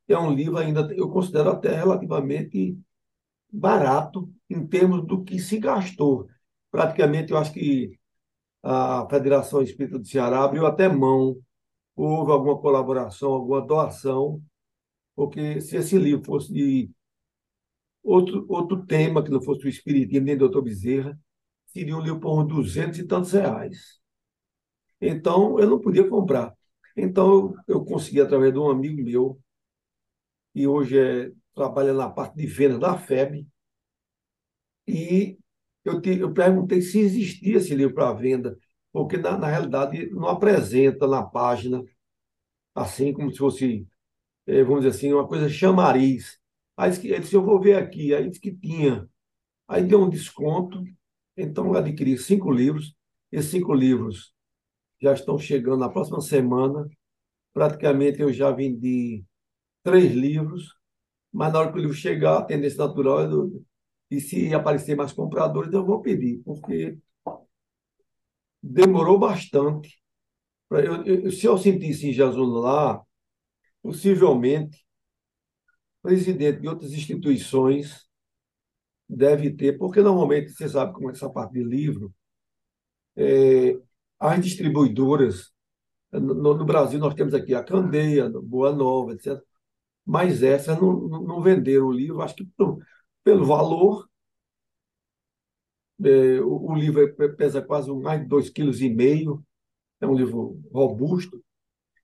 é 0.08 0.18
um 0.18 0.32
livro 0.32 0.56
ainda, 0.56 0.80
eu 0.94 1.11
considero 1.11 1.50
até 1.50 1.75
relativamente 1.76 2.78
barato 3.52 4.32
em 4.49 4.66
termos 4.66 5.06
do 5.06 5.23
que 5.23 5.38
se 5.38 5.58
gastou. 5.58 6.26
Praticamente, 6.70 7.32
eu 7.32 7.38
acho 7.38 7.52
que 7.52 7.98
a 8.71 9.09
Federação 9.09 9.63
Espírita 9.63 9.99
do 9.99 10.07
Ceará 10.07 10.45
abriu 10.45 10.67
até 10.67 10.89
mão, 10.89 11.41
houve 11.97 12.33
alguma 12.33 12.61
colaboração, 12.61 13.33
alguma 13.33 13.63
doação, 13.63 14.43
porque 15.17 15.61
se 15.63 15.77
esse 15.77 15.99
livro 15.99 16.25
fosse 16.27 16.53
de 16.53 16.91
outro, 18.03 18.45
outro 18.47 18.85
tema, 18.85 19.25
que 19.25 19.31
não 19.31 19.41
fosse 19.41 19.65
o 19.65 19.69
Espiritismo 19.71 20.27
nem 20.27 20.37
do 20.37 20.41
doutor 20.41 20.63
Bezerra, 20.63 21.19
seria 21.67 21.97
um 21.97 22.01
livro 22.03 22.21
por 22.21 22.43
uns 22.43 22.49
200 22.49 22.99
e 22.99 23.07
tantos 23.07 23.33
reais. 23.33 23.99
Então, 25.01 25.59
eu 25.59 25.69
não 25.71 25.81
podia 25.81 26.07
comprar. 26.07 26.55
Então, 26.95 27.55
eu 27.67 27.83
consegui, 27.85 28.21
através 28.21 28.53
de 28.53 28.59
um 28.59 28.69
amigo 28.71 29.03
meu, 29.03 29.41
que 30.53 30.67
hoje 30.67 30.99
é, 30.99 31.33
trabalha 31.55 31.95
na 31.95 32.11
parte 32.11 32.37
de 32.37 32.47
venda 32.47 32.79
da 32.79 32.99
FEB, 32.99 33.47
e 34.87 35.39
eu, 35.88 36.00
te, 36.00 36.18
eu 36.18 36.33
perguntei 36.33 36.83
se 36.83 37.00
existia 37.00 37.59
esse 37.59 37.75
livro 37.75 37.95
para 37.95 38.12
venda, 38.12 38.59
porque 38.92 39.16
na, 39.16 39.37
na 39.38 39.49
realidade 39.49 40.11
não 40.11 40.28
apresenta 40.28 41.07
na 41.07 41.23
página, 41.23 41.83
assim 42.75 43.12
como 43.12 43.30
se 43.30 43.38
fosse, 43.38 43.88
eh, 44.47 44.64
vamos 44.64 44.85
dizer 44.85 44.97
assim, 44.97 45.12
uma 45.12 45.28
coisa 45.28 45.49
chamariz. 45.49 46.38
Aí 46.76 46.90
ele 47.04 47.21
disse, 47.21 47.35
eu 47.37 47.45
vou 47.45 47.61
ver 47.61 47.76
aqui, 47.76 48.14
aí 48.14 48.28
disse 48.28 48.40
que 48.40 48.52
tinha. 48.52 49.09
Aí 49.68 49.85
deu 49.85 50.02
um 50.02 50.11
desconto, 50.11 50.83
então 51.37 51.66
eu 51.68 51.76
adquiri 51.76 52.18
cinco 52.18 52.50
livros. 52.52 52.95
Esses 53.33 53.50
cinco 53.50 53.75
livros 53.75 54.35
já 55.02 55.12
estão 55.14 55.38
chegando 55.38 55.78
na 55.80 55.88
próxima 55.90 56.21
semana. 56.21 56.88
Praticamente 57.54 58.21
eu 58.23 58.33
já 58.33 58.50
vendi 58.52 59.25
três 59.83 60.12
livros, 60.12 60.75
mas 61.33 61.52
na 61.52 61.61
hora 61.61 61.73
que 61.73 61.78
o 61.78 61.80
livro 61.83 61.95
chegar, 61.97 62.38
a 62.38 62.45
tendência 62.45 62.78
natural 62.87 63.23
é 63.23 63.28
do, 63.28 63.64
e 64.11 64.21
se 64.21 64.55
aparecer 64.55 64.97
mais 64.97 65.12
compradores, 65.12 65.73
eu 65.73 65.85
vou 65.85 66.00
pedir, 66.00 66.41
porque 66.45 66.99
demorou 68.62 69.19
bastante. 69.19 70.00
Eu, 70.71 71.05
eu, 71.05 71.33
se 71.33 71.47
eu 71.47 71.57
sentisse 71.59 72.09
em 72.09 72.12
Jesus 72.12 72.49
lá, 72.62 73.03
possivelmente, 73.83 74.85
presidente 76.03 76.61
de 76.61 76.69
outras 76.69 76.93
instituições 76.93 78.09
deve 79.09 79.50
ter, 79.50 79.79
porque 79.79 80.00
normalmente, 80.03 80.50
você 80.53 80.69
sabe 80.69 80.93
como 80.93 81.09
é 81.11 81.12
essa 81.12 81.31
parte 81.31 81.55
de 81.55 81.65
livro, 81.65 82.15
é, 83.17 83.79
as 84.19 84.41
distribuidoras, 84.45 85.53
no, 86.12 86.55
no, 86.55 86.65
Brasil 86.65 86.99
nós 86.99 87.15
temos 87.15 87.35
aqui 87.35 87.55
a 87.55 87.65
Candeia, 87.65 88.31
Boa 88.31 88.73
Nova, 88.73 89.12
etc., 89.12 89.41
mas 90.07 90.43
essas 90.43 90.81
não, 90.81 90.93
não 91.09 91.43
venderam 91.43 91.87
o 91.87 91.93
livro, 91.93 92.23
acho 92.23 92.35
que 92.37 92.49
pelo 93.28 93.44
valor. 93.44 94.08
É, 96.02 96.40
o, 96.40 96.70
o, 96.70 96.75
livro 96.75 97.02
é, 97.02 97.28
pesa 97.28 97.61
quase 97.61 97.92
mais 97.92 98.23
de 98.23 98.26
2,5 98.26 99.35
kg, 99.35 99.42
é 100.00 100.06
um 100.06 100.14
livro 100.14 100.58
robusto. 100.73 101.44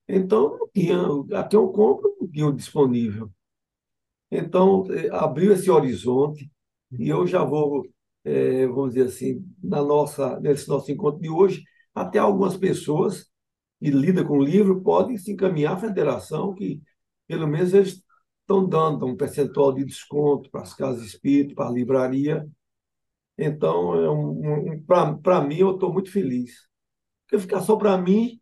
Então, 0.07 0.55
tinha, 0.71 0.97
aqui 1.33 1.55
eu 1.55 1.67
compro, 1.71 2.15
não 2.21 2.27
tinha 2.27 2.51
disponível. 2.53 3.31
Então, 4.29 4.85
é, 4.91 5.09
abriu 5.09 5.51
esse 5.51 5.71
horizonte 5.71 6.51
e 6.91 7.09
eu 7.09 7.25
já 7.25 7.43
vou, 7.43 7.87
é, 8.23 8.67
vamos 8.67 8.93
dizer 8.93 9.07
assim, 9.07 9.43
na 9.63 9.81
nossa, 9.83 10.39
nesse 10.39 10.69
nosso 10.69 10.91
encontro 10.91 11.19
de 11.19 11.29
hoje, 11.29 11.63
até 11.95 12.19
algumas 12.19 12.55
pessoas 12.55 13.27
que 13.79 13.89
lidam 13.89 14.25
com 14.27 14.37
o 14.37 14.43
livro 14.43 14.83
podem 14.83 15.17
se 15.17 15.31
encaminhar 15.31 15.73
à 15.73 15.79
federação, 15.79 16.53
que 16.53 16.83
pelo 17.27 17.47
menos 17.47 17.73
eles 17.73 18.04
estão 18.45 18.67
dando 18.67 19.05
um 19.07 19.17
percentual 19.17 19.73
de 19.73 19.83
desconto 19.83 20.49
para 20.51 20.61
as 20.61 20.73
casas 20.73 21.03
espíritas, 21.03 21.55
para 21.55 21.67
a 21.67 21.71
livraria. 21.71 22.47
Então, 23.37 23.95
é 23.95 24.09
um, 24.09 24.73
um, 24.73 24.83
para 25.21 25.41
mim, 25.41 25.57
eu 25.57 25.73
estou 25.75 25.91
muito 25.91 26.11
feliz. 26.11 26.67
Porque 27.25 27.41
ficar 27.41 27.61
só 27.61 27.75
para 27.77 27.97
mim 27.97 28.39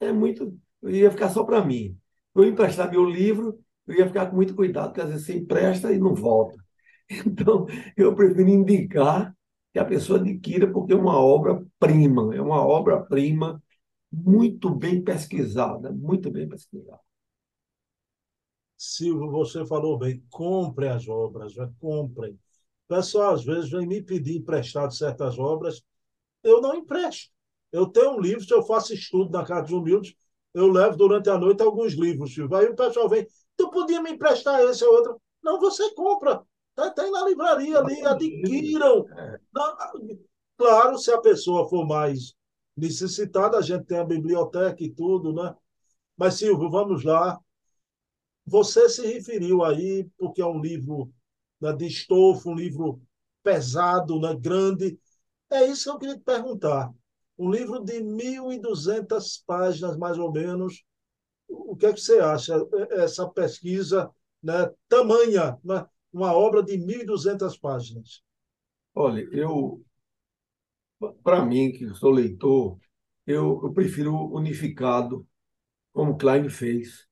é 0.00 0.12
muito. 0.12 0.58
Eu 0.82 0.90
ia 0.90 1.10
ficar 1.10 1.30
só 1.30 1.44
para 1.44 1.64
mim. 1.64 1.98
Eu 2.34 2.44
emprestar 2.44 2.90
meu 2.90 3.04
livro, 3.04 3.58
eu 3.86 3.96
ia 3.96 4.06
ficar 4.06 4.26
com 4.26 4.36
muito 4.36 4.54
cuidado, 4.54 4.88
porque 4.88 5.00
às 5.02 5.08
vezes 5.10 5.26
você 5.26 5.38
empresta 5.38 5.92
e 5.92 5.98
não 5.98 6.14
volta. 6.14 6.56
Então, 7.26 7.66
eu 7.96 8.14
prefiro 8.14 8.48
indicar 8.48 9.36
que 9.72 9.78
a 9.80 9.84
pessoa 9.84 10.20
adquira, 10.20 10.70
porque 10.72 10.92
é 10.92 10.96
uma 10.96 11.18
obra-prima, 11.18 12.34
é 12.34 12.40
uma 12.40 12.64
obra-prima 12.64 13.60
muito 14.12 14.70
bem 14.74 15.02
pesquisada, 15.02 15.90
muito 15.92 16.30
bem 16.30 16.48
pesquisada. 16.48 17.00
Silvio, 18.82 19.30
você 19.30 19.66
falou 19.66 19.98
bem, 19.98 20.24
compre 20.30 20.88
as 20.88 21.06
obras, 21.06 21.52
já 21.52 21.68
comprem. 21.78 22.32
O 22.32 22.38
pessoal, 22.88 23.34
às 23.34 23.44
vezes, 23.44 23.70
vem 23.70 23.86
me 23.86 24.00
pedir 24.02 24.38
emprestado 24.38 24.94
certas 24.94 25.38
obras, 25.38 25.82
eu 26.42 26.62
não 26.62 26.74
empresto. 26.74 27.30
Eu 27.70 27.86
tenho 27.86 28.12
um 28.12 28.20
livro, 28.20 28.42
se 28.42 28.54
eu 28.54 28.62
faço 28.62 28.94
estudo 28.94 29.30
na 29.30 29.44
Casa 29.44 29.64
dos 29.64 29.72
Humildes, 29.72 30.14
eu 30.54 30.66
levo 30.66 30.96
durante 30.96 31.28
a 31.28 31.36
noite 31.36 31.62
alguns 31.62 31.92
livros, 31.92 32.32
Silvio. 32.32 32.56
Aí 32.56 32.68
o 32.68 32.74
pessoal 32.74 33.06
vem, 33.06 33.26
tu 33.54 33.70
podia 33.70 34.02
me 34.02 34.12
emprestar 34.12 34.62
esse 34.62 34.82
ou 34.82 34.94
outro? 34.94 35.20
Não, 35.42 35.60
você 35.60 35.94
compra. 35.94 36.42
Tá, 36.74 36.90
tem 36.90 37.10
na 37.10 37.22
livraria 37.26 37.78
ali, 37.80 38.00
adquiram. 38.06 39.04
Claro, 40.56 40.96
se 40.96 41.12
a 41.12 41.20
pessoa 41.20 41.68
for 41.68 41.86
mais 41.86 42.34
necessitada, 42.74 43.58
a 43.58 43.62
gente 43.62 43.84
tem 43.84 43.98
a 43.98 44.04
biblioteca 44.04 44.82
e 44.82 44.90
tudo, 44.90 45.34
né? 45.34 45.54
Mas, 46.16 46.34
Silvio, 46.34 46.70
vamos 46.70 47.04
lá. 47.04 47.38
Você 48.50 48.88
se 48.88 49.06
referiu 49.06 49.62
aí, 49.62 50.10
porque 50.18 50.42
é 50.42 50.46
um 50.46 50.60
livro 50.60 51.14
né, 51.60 51.72
de 51.72 51.86
estofo, 51.86 52.50
um 52.50 52.54
livro 52.56 53.00
pesado, 53.44 54.18
né, 54.18 54.34
grande. 54.34 54.98
É 55.48 55.64
isso 55.66 55.84
que 55.84 55.90
eu 55.90 55.98
queria 56.00 56.16
te 56.16 56.24
perguntar. 56.24 56.92
Um 57.38 57.48
livro 57.48 57.78
de 57.78 58.02
1.200 58.02 59.40
páginas, 59.46 59.96
mais 59.96 60.18
ou 60.18 60.32
menos. 60.32 60.82
O 61.48 61.76
que 61.76 61.86
é 61.86 61.92
que 61.92 62.00
você 62.00 62.18
acha? 62.18 62.56
Essa 62.90 63.28
pesquisa, 63.28 64.10
né, 64.42 64.68
tamanha, 64.88 65.56
né, 65.62 65.86
uma 66.12 66.34
obra 66.34 66.60
de 66.60 66.76
1.200 66.76 67.56
páginas. 67.56 68.20
Olha, 68.92 69.20
eu, 69.30 69.80
para 71.22 71.46
mim, 71.46 71.70
que 71.70 71.88
sou 71.94 72.10
leitor, 72.10 72.80
eu, 73.24 73.60
eu 73.62 73.72
prefiro 73.72 74.12
unificado, 74.34 75.24
como 75.92 76.18
Klein 76.18 76.48
fez, 76.48 77.08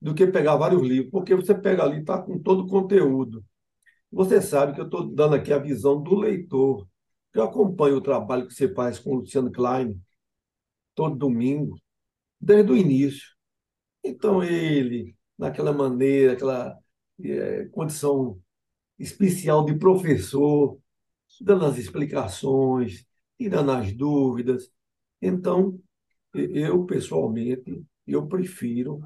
do 0.00 0.14
que 0.14 0.26
pegar 0.26 0.56
vários 0.56 0.82
livros, 0.82 1.10
porque 1.10 1.34
você 1.34 1.54
pega 1.54 1.84
ali, 1.84 2.00
está 2.00 2.20
com 2.22 2.38
todo 2.38 2.64
o 2.64 2.68
conteúdo. 2.68 3.44
Você 4.10 4.40
sabe 4.40 4.74
que 4.74 4.80
eu 4.80 4.86
estou 4.86 5.06
dando 5.06 5.34
aqui 5.34 5.52
a 5.52 5.58
visão 5.58 6.02
do 6.02 6.14
leitor, 6.16 6.86
eu 7.34 7.42
acompanho 7.42 7.96
o 7.96 8.00
trabalho 8.00 8.46
que 8.46 8.54
você 8.54 8.72
faz 8.72 8.98
com 8.98 9.10
o 9.10 9.14
Luciano 9.20 9.50
Klein 9.52 10.00
todo 10.94 11.16
domingo, 11.16 11.78
desde 12.40 12.72
o 12.72 12.76
início. 12.76 13.28
Então, 14.02 14.42
ele, 14.42 15.16
naquela 15.38 15.72
maneira, 15.72 16.32
aquela 16.32 16.76
é, 17.22 17.66
condição 17.66 18.40
especial 18.98 19.64
de 19.64 19.78
professor, 19.78 20.78
dando 21.40 21.66
as 21.66 21.78
explicações, 21.78 23.06
tirando 23.38 23.70
as 23.72 23.92
dúvidas. 23.92 24.70
Então, 25.22 25.80
eu, 26.34 26.84
pessoalmente, 26.86 27.84
eu 28.06 28.26
prefiro, 28.26 29.00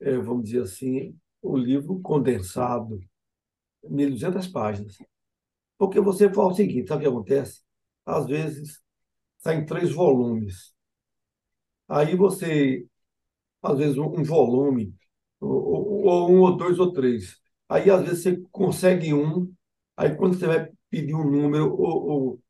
é, 0.00 0.16
vamos 0.18 0.44
dizer 0.44 0.62
assim, 0.62 1.16
o 1.42 1.56
livro 1.56 2.00
condensado, 2.00 3.00
1.200 3.84 4.46
páginas. 4.48 4.98
Porque 5.78 6.00
você 6.00 6.32
fala 6.32 6.48
o 6.52 6.54
seguinte, 6.54 6.88
sabe 6.88 7.06
o 7.06 7.10
que 7.10 7.16
acontece? 7.16 7.62
Às 8.06 8.26
vezes, 8.26 8.82
saem 9.38 9.66
três 9.66 9.92
volumes. 9.92 10.74
Aí 11.88 12.16
você, 12.16 12.86
às 13.62 13.78
vezes, 13.78 13.98
um 13.98 14.22
volume, 14.24 14.94
ou, 15.40 16.06
ou 16.06 16.30
um, 16.32 16.40
ou 16.40 16.56
dois, 16.56 16.78
ou 16.78 16.92
três. 16.92 17.38
Aí, 17.68 17.90
às 17.90 18.02
vezes, 18.04 18.22
você 18.24 18.36
consegue 18.52 19.14
um, 19.14 19.52
aí 19.96 20.16
quando 20.16 20.38
você 20.38 20.46
vai 20.46 20.70
pedir 20.90 21.14
um 21.14 21.30
número, 21.30 21.72
ou, 21.74 22.40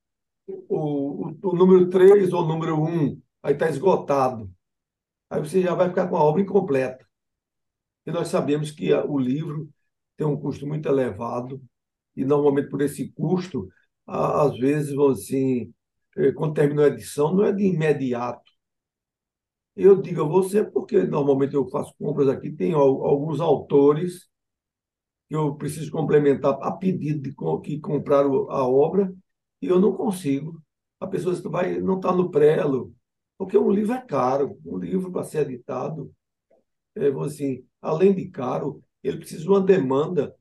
ou, 0.48 0.68
ou 0.68 1.26
o 1.42 1.56
número 1.56 1.90
três 1.90 2.32
ou 2.32 2.44
o 2.44 2.48
número 2.48 2.80
um, 2.82 3.20
aí 3.42 3.54
está 3.54 3.68
esgotado. 3.68 4.50
Aí 5.30 5.40
você 5.40 5.62
já 5.62 5.74
vai 5.74 5.88
ficar 5.88 6.08
com 6.08 6.16
a 6.16 6.24
obra 6.24 6.42
incompleta. 6.42 7.06
E 8.06 8.10
nós 8.12 8.28
sabemos 8.28 8.70
que 8.70 8.92
o 8.94 9.18
livro 9.18 9.68
tem 10.16 10.26
um 10.26 10.38
custo 10.38 10.66
muito 10.66 10.88
elevado, 10.88 11.60
e 12.16 12.24
normalmente 12.24 12.68
por 12.70 12.80
esse 12.82 13.10
custo, 13.12 13.68
às 14.06 14.56
vezes, 14.58 14.96
assim, 14.98 15.72
eh, 16.16 16.32
quando 16.32 16.54
termina 16.54 16.84
a 16.84 16.88
edição, 16.88 17.34
não 17.34 17.44
é 17.44 17.52
de 17.52 17.64
imediato. 17.66 18.42
Eu 19.76 20.00
digo 20.02 20.22
a 20.22 20.24
você 20.24 20.64
porque 20.64 21.02
normalmente 21.04 21.54
eu 21.54 21.68
faço 21.68 21.94
compras 21.98 22.28
aqui, 22.28 22.50
tem 22.50 22.72
alguns 22.72 23.40
autores 23.40 24.28
que 25.28 25.34
eu 25.34 25.54
preciso 25.56 25.90
complementar 25.90 26.58
a 26.62 26.72
pedido 26.72 27.22
de 27.22 27.34
que 27.62 27.80
compraram 27.80 28.50
a 28.50 28.66
obra 28.68 29.12
e 29.60 29.66
eu 29.68 29.80
não 29.80 29.92
consigo. 29.96 30.62
A 31.00 31.06
pessoa 31.06 31.34
vai 31.50 31.80
não 31.80 31.96
está 31.96 32.12
no 32.14 32.30
prelo, 32.30 32.94
porque 33.38 33.58
um 33.58 33.70
livro 33.70 33.92
é 33.94 34.00
caro, 34.00 34.58
um 34.64 34.78
livro 34.78 35.10
para 35.12 35.24
ser 35.24 35.40
editado, 35.50 36.12
é, 36.96 37.08
assim, 37.24 37.65
além 37.80 38.14
de 38.14 38.28
caro, 38.28 38.82
ele 39.02 39.18
precisa 39.18 39.42
de 39.42 39.48
uma 39.48 39.60
demanda 39.60 40.34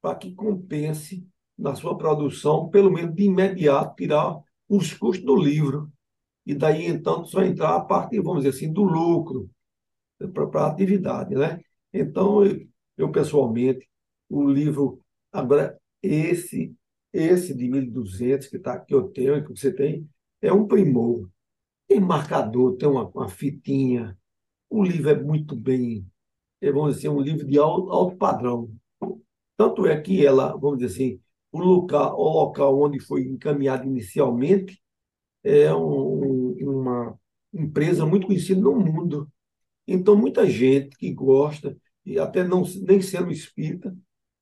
para 0.00 0.16
que 0.16 0.34
compense 0.34 1.26
na 1.56 1.74
sua 1.74 1.96
produção, 1.96 2.68
pelo 2.68 2.90
menos 2.90 3.14
de 3.14 3.24
imediato, 3.24 3.96
tirar 3.96 4.38
os 4.68 4.92
custos 4.94 5.24
do 5.24 5.36
livro. 5.36 5.90
E 6.46 6.54
daí, 6.54 6.86
então, 6.86 7.24
só 7.24 7.42
entrar 7.42 7.74
a 7.74 7.80
parte, 7.80 8.20
vamos 8.20 8.44
dizer 8.44 8.56
assim, 8.56 8.72
do 8.72 8.82
lucro 8.82 9.50
para 10.32 10.62
a 10.62 10.68
atividade. 10.68 11.34
Né? 11.34 11.60
Então, 11.92 12.44
eu, 12.44 12.66
eu, 12.96 13.10
pessoalmente, 13.10 13.88
o 14.28 14.48
livro, 14.48 15.00
agora, 15.32 15.78
esse, 16.02 16.74
esse 17.12 17.54
de 17.54 17.68
1.200 17.68 18.48
que, 18.48 18.58
tá, 18.58 18.78
que 18.78 18.94
eu 18.94 19.08
tenho, 19.08 19.44
que 19.44 19.50
você 19.50 19.72
tem, 19.72 20.08
é 20.40 20.52
um 20.52 20.66
primor. 20.66 21.28
Tem 21.86 22.00
marcador, 22.00 22.76
tem 22.76 22.88
uma, 22.88 23.06
uma 23.08 23.28
fitinha. 23.28 24.16
O 24.70 24.84
livro 24.84 25.10
é 25.10 25.20
muito 25.20 25.56
bem, 25.56 26.06
vamos 26.62 26.96
dizer, 26.96 27.08
um 27.08 27.20
livro 27.20 27.46
de 27.46 27.58
alto, 27.58 27.90
alto 27.90 28.16
padrão. 28.16 28.70
Tanto 29.56 29.86
é 29.86 30.00
que 30.00 30.24
ela, 30.24 30.56
vamos 30.56 30.78
dizer 30.78 30.92
assim, 30.92 31.20
o 31.52 31.58
local, 31.58 32.18
o 32.18 32.24
local 32.44 32.80
onde 32.80 33.00
foi 33.00 33.22
encaminhado 33.22 33.86
inicialmente 33.86 34.80
é 35.42 35.74
um, 35.74 36.52
uma 36.60 37.18
empresa 37.52 38.04
muito 38.06 38.26
conhecida 38.26 38.60
no 38.60 38.74
mundo. 38.78 39.30
Então, 39.86 40.16
muita 40.16 40.48
gente 40.48 40.96
que 40.96 41.12
gosta, 41.12 41.76
e 42.04 42.18
até 42.18 42.44
não, 42.44 42.62
nem 42.82 43.00
sendo 43.00 43.32
espírita, 43.32 43.96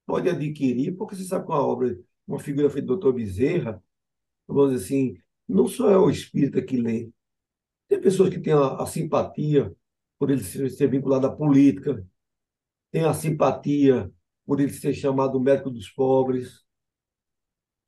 pode 0.07 0.29
adquirir, 0.29 0.97
porque 0.97 1.17
você 1.17 1.25
sabe 1.25 1.47
que 1.47 1.53
uma 1.53 1.65
obra, 1.65 1.99
uma 2.27 2.39
figura 2.39 2.71
feita 2.71 2.89
do 2.89 2.97
Dr. 2.97 3.13
Bezerra, 3.13 3.83
vamos 4.47 4.73
dizer 4.73 4.85
assim, 4.85 5.19
não 5.49 5.69
só 5.69 5.91
é 5.91 5.99
o 5.99 6.11
espírita 6.11 6.63
que 6.63 6.77
lê. 6.77 7.11
Tem 7.89 8.01
pessoas 8.01 8.31
que 8.31 8.41
têm 8.41 8.53
a, 8.53 8.77
a 8.77 8.87
simpatia 8.87 9.75
por 10.19 10.31
ele 10.31 10.43
ser, 10.43 10.89
vinculado 10.89 11.27
à 11.27 11.33
política, 11.35 12.05
tem 12.91 13.05
a 13.05 13.15
simpatia 13.15 14.11
por 14.45 14.61
ele 14.61 14.73
ser 14.73 14.95
chamado 14.95 15.41
médico 15.41 15.71
dos 15.71 15.91
pobres. 15.91 16.65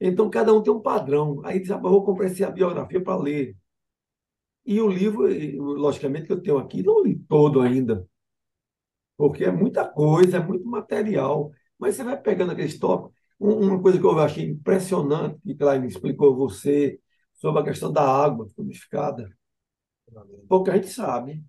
Então, 0.00 0.30
cada 0.30 0.52
um 0.52 0.62
tem 0.62 0.72
um 0.72 0.80
padrão. 0.80 1.40
Aí 1.44 1.60
diz, 1.60 1.70
ah, 1.70 1.76
vou 1.76 2.04
comprar 2.04 2.26
essa 2.26 2.50
biografia 2.50 3.02
para 3.02 3.16
ler. 3.16 3.56
E 4.64 4.80
o 4.80 4.88
livro, 4.88 5.26
logicamente, 5.80 6.26
que 6.26 6.32
eu 6.32 6.42
tenho 6.42 6.58
aqui, 6.58 6.82
não 6.82 7.02
li 7.02 7.18
todo 7.18 7.60
ainda, 7.60 8.06
porque 9.16 9.44
é 9.44 9.50
muita 9.50 9.88
coisa, 9.88 10.36
é 10.36 10.40
muito 10.40 10.66
material. 10.66 11.50
Mas 11.78 11.96
você 11.96 12.04
vai 12.04 12.20
pegando 12.20 12.52
aqueles 12.52 12.78
tópicos. 12.78 13.16
Uma 13.38 13.80
coisa 13.80 13.98
que 13.98 14.04
eu 14.04 14.18
achei 14.18 14.44
impressionante, 14.44 15.40
que 15.40 15.54
Klein 15.54 15.86
explicou 15.86 16.32
a 16.32 16.36
você, 16.36 17.00
sobre 17.32 17.62
a 17.62 17.64
questão 17.64 17.92
da 17.92 18.02
água 18.02 18.48
purificada. 18.54 19.30
Pouca 20.48 20.72
gente 20.72 20.88
sabe. 20.88 21.42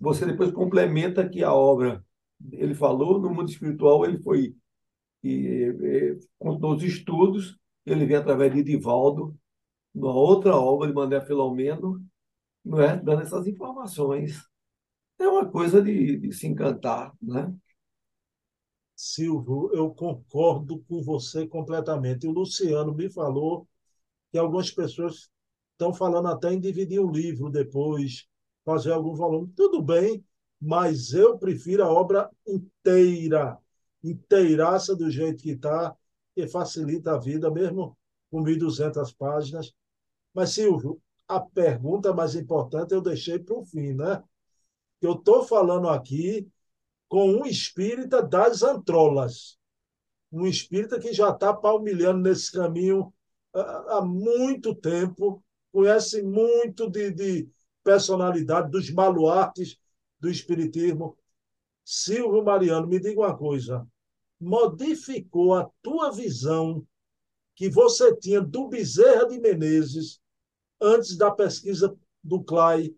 Você 0.00 0.26
depois 0.26 0.52
complementa 0.52 1.28
que 1.28 1.42
a 1.42 1.52
obra 1.52 2.04
ele 2.52 2.74
falou, 2.74 3.18
no 3.20 3.30
mundo 3.30 3.50
espiritual 3.50 4.04
ele 4.04 4.18
foi 4.18 4.54
e, 5.22 5.72
e, 5.80 6.18
os 6.40 6.82
estudos, 6.82 7.58
ele 7.84 8.06
vem 8.06 8.16
através 8.16 8.52
de 8.54 8.62
Divaldo, 8.62 9.36
numa 9.94 10.14
outra 10.14 10.54
obra 10.56 10.88
de 10.88 10.94
Mané 10.94 11.20
Filomeno, 11.24 12.04
não 12.64 12.80
é? 12.80 12.96
dando 12.96 13.22
essas 13.22 13.46
informações. 13.46 14.40
É 15.18 15.26
uma 15.26 15.50
coisa 15.50 15.82
de, 15.82 16.18
de 16.18 16.32
se 16.32 16.46
encantar, 16.46 17.12
né? 17.20 17.52
Silvio, 18.94 19.70
eu 19.74 19.90
concordo 19.94 20.82
com 20.88 21.02
você 21.02 21.46
completamente. 21.46 22.26
O 22.26 22.32
Luciano 22.32 22.94
me 22.94 23.10
falou 23.10 23.68
que 24.30 24.38
algumas 24.38 24.70
pessoas 24.70 25.30
estão 25.72 25.92
falando 25.92 26.28
até 26.28 26.52
em 26.52 26.60
dividir 26.60 27.00
o 27.00 27.10
livro 27.10 27.50
depois, 27.50 28.26
fazer 28.66 28.90
algum 28.90 29.14
volume. 29.14 29.52
Tudo 29.54 29.80
bem, 29.80 30.24
mas 30.60 31.12
eu 31.12 31.38
prefiro 31.38 31.84
a 31.84 31.88
obra 31.88 32.28
inteira, 32.44 33.56
inteiraça 34.02 34.96
do 34.96 35.08
jeito 35.08 35.42
que 35.42 35.52
está, 35.52 35.96
que 36.34 36.48
facilita 36.48 37.14
a 37.14 37.18
vida, 37.18 37.48
mesmo 37.48 37.96
com 38.28 38.42
1.200 38.42 39.14
páginas. 39.16 39.72
Mas, 40.34 40.50
Silvio, 40.50 41.00
a 41.28 41.40
pergunta 41.40 42.12
mais 42.12 42.34
importante 42.34 42.92
eu 42.92 43.00
deixei 43.00 43.38
para 43.38 43.56
o 43.56 43.64
fim, 43.64 43.94
né? 43.94 44.22
Eu 45.00 45.12
estou 45.12 45.44
falando 45.44 45.88
aqui 45.88 46.48
com 47.08 47.30
um 47.30 47.46
espírita 47.46 48.20
das 48.20 48.62
antrolas, 48.62 49.56
um 50.32 50.44
espírita 50.44 50.98
que 50.98 51.12
já 51.12 51.30
está 51.30 51.54
palmilhando 51.54 52.20
nesse 52.20 52.50
caminho 52.50 53.12
há 53.54 54.02
muito 54.02 54.74
tempo, 54.74 55.42
conhece 55.72 56.22
muito 56.22 56.90
de, 56.90 57.10
de 57.10 57.48
personalidade, 57.86 58.68
dos 58.68 58.90
baluartes 58.90 59.78
do 60.18 60.28
Espiritismo. 60.28 61.16
Silvio 61.84 62.42
Mariano, 62.42 62.88
me 62.88 62.98
diga 62.98 63.20
uma 63.20 63.38
coisa: 63.38 63.86
modificou 64.40 65.54
a 65.54 65.70
tua 65.80 66.10
visão 66.10 66.84
que 67.54 67.70
você 67.70 68.14
tinha 68.16 68.40
do 68.40 68.68
Bezerra 68.68 69.28
de 69.28 69.38
Menezes 69.38 70.20
antes 70.80 71.16
da 71.16 71.30
pesquisa 71.30 71.96
do 72.22 72.42
CLAI 72.42 72.92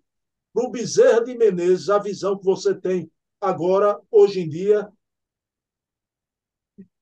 para 0.54 0.64
o 0.64 0.70
Bezerra 0.70 1.22
de 1.22 1.36
Menezes, 1.36 1.90
a 1.90 1.98
visão 1.98 2.38
que 2.38 2.44
você 2.44 2.74
tem 2.74 3.10
agora, 3.38 4.00
hoje 4.10 4.40
em 4.40 4.48
dia? 4.48 4.90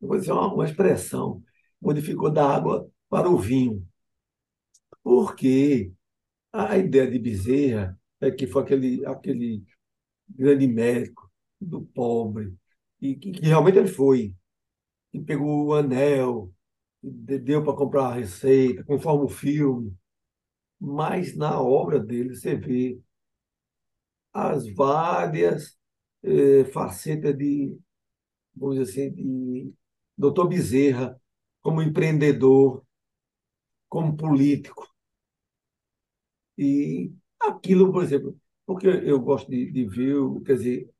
Vou 0.01 0.18
dizer 0.18 0.33
uma, 0.33 0.53
uma 0.53 0.64
expressão: 0.64 1.40
modificou 1.81 2.33
da 2.33 2.44
água 2.44 2.90
para 3.09 3.31
o 3.31 3.38
vinho. 3.38 3.87
Porque 5.05 5.92
a 6.57 6.79
ideia 6.79 7.11
de 7.11 7.19
Bezerra 7.19 7.99
é 8.21 8.31
que 8.31 8.47
foi 8.47 8.62
aquele, 8.62 9.05
aquele 9.07 9.64
grande 10.29 10.66
médico 10.66 11.31
do 11.61 11.83
pobre, 11.83 12.55
e 13.01 13.14
que, 13.16 13.33
que 13.33 13.47
realmente 13.47 13.79
ele 13.79 13.88
foi, 13.88 14.35
e 15.12 15.21
pegou 15.21 15.66
o 15.66 15.75
anel, 15.75 16.53
deu 17.03 17.62
para 17.62 17.77
comprar 17.77 18.07
a 18.09 18.14
receita, 18.14 18.85
conforme 18.85 19.25
o 19.25 19.29
filme, 19.29 19.95
mas 20.81 21.37
na 21.37 21.61
obra 21.61 21.99
dele 22.01 22.35
você 22.35 22.55
vê 22.57 23.01
as 24.33 24.69
várias 24.75 25.79
eh, 26.23 26.64
facetas 26.66 27.37
de, 27.37 27.79
vamos 28.55 28.79
dizer 28.79 29.09
assim, 29.09 29.14
de 29.14 29.75
Dr. 30.16 30.47
Bezerra 30.49 31.21
como 31.62 31.83
empreendedor, 31.83 32.85
como 33.88 34.16
político. 34.16 34.87
E 36.59 37.12
aquilo, 37.40 37.92
por 37.92 38.03
exemplo, 38.03 38.37
porque 38.64 38.87
eu 38.87 39.21
gosto 39.21 39.51
de, 39.51 39.71
de 39.71 39.85
ver, 39.87 40.16
quer 40.45 40.55
dizer, 40.57 40.90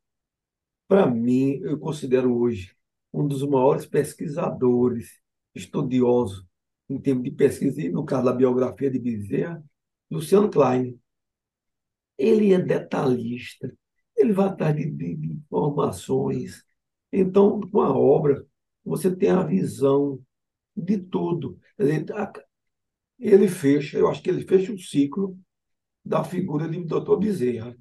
para 0.89 1.07
mim, 1.07 1.61
eu 1.63 1.79
considero 1.79 2.37
hoje 2.37 2.75
um 3.13 3.27
dos 3.27 3.43
maiores 3.43 3.87
pesquisadores, 3.87 5.21
estudiosos 5.55 6.45
em 6.89 7.01
termos 7.01 7.25
de 7.25 7.31
pesquisa, 7.33 7.81
e 7.83 7.89
no 7.89 8.05
caso 8.05 8.27
da 8.27 8.33
biografia 8.33 8.91
de 8.91 8.99
Bezerra, 8.99 9.63
Luciano 10.11 10.51
Klein. 10.51 11.01
Ele 12.19 12.53
é 12.53 12.59
detalhista, 12.59 13.75
ele 14.17 14.33
vai 14.33 14.47
atrás 14.47 14.75
de, 14.75 14.91
de, 14.91 15.15
de 15.17 15.33
informações. 15.33 16.65
Então, 17.13 17.61
com 17.61 17.81
a 17.81 17.93
obra, 17.93 18.47
você 18.85 19.15
tem 19.15 19.31
a 19.31 19.43
visão 19.43 20.21
de 20.75 20.99
tudo. 20.99 21.59
Ele 23.19 23.49
fecha, 23.49 23.99
eu 23.99 24.09
acho 24.09 24.23
que 24.23 24.31
ele 24.31 24.47
fecha 24.47 24.73
o 24.73 24.79
ciclo 24.79 25.39
da 26.07 26.23
figura 26.23 26.69
de 26.69 26.85
Dr. 26.85 27.17
Bezerra. 27.19 27.77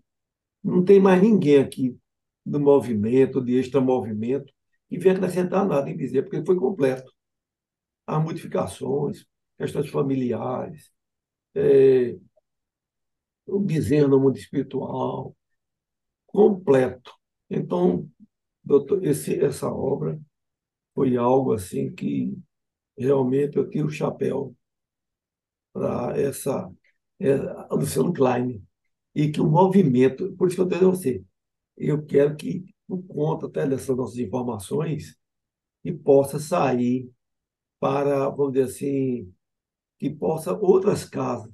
Não 0.64 0.84
tem 0.84 1.00
mais 1.00 1.22
ninguém 1.22 1.60
aqui 1.60 1.98
do 2.44 2.60
movimento, 2.60 3.40
de 3.40 3.54
extramovimento, 3.54 4.52
que 4.90 4.98
venha 4.98 5.16
acrescentar 5.16 5.66
nada 5.66 5.90
em 5.90 5.96
Bezerra, 5.96 6.24
porque 6.24 6.38
ele 6.38 6.46
foi 6.46 6.56
completo. 6.58 7.12
As 8.08 8.24
modificações, 8.24 9.26
questões 9.58 9.90
familiares, 9.90 10.92
é, 11.54 12.18
o 13.46 13.60
Bezerra 13.60 14.08
no 14.08 14.20
mundo 14.20 14.38
espiritual, 14.38 15.36
completo. 16.26 17.14
Então, 17.50 18.10
doutor, 18.64 19.04
esse, 19.06 19.40
essa 19.40 19.72
obra 19.72 20.20
foi 20.96 21.16
algo 21.16 21.54
assim 21.54 21.94
que 21.94 22.36
realmente 22.98 23.58
eu 23.58 23.70
tiro 23.70 23.88
o 23.88 23.92
chapéu 23.92 24.56
para 25.72 26.20
essa 26.20 26.72
é, 27.20 27.36
Luciano 27.72 28.14
Klein 28.14 28.64
e 29.14 29.32
que 29.32 29.42
o 29.42 29.50
movimento, 29.50 30.34
por 30.34 30.48
isso 30.48 30.56
que 30.58 30.62
eu 30.62 30.68
tenho 30.68 30.88
a 30.88 30.92
você, 30.92 31.24
eu 31.78 32.06
quero 32.06 32.36
que 32.36 32.66
por 32.88 33.02
conta 33.04 33.48
até 33.48 33.68
dessas 33.68 33.96
nossas 33.96 34.18
informações 34.18 35.18
e 35.84 35.92
possa 35.92 36.40
sair 36.40 37.10
para, 37.80 38.30
vamos 38.30 38.54
dizer 38.54 38.66
assim, 38.66 39.34
que 40.00 40.10
possa 40.10 40.54
outras 40.54 41.06
casas. 41.06 41.52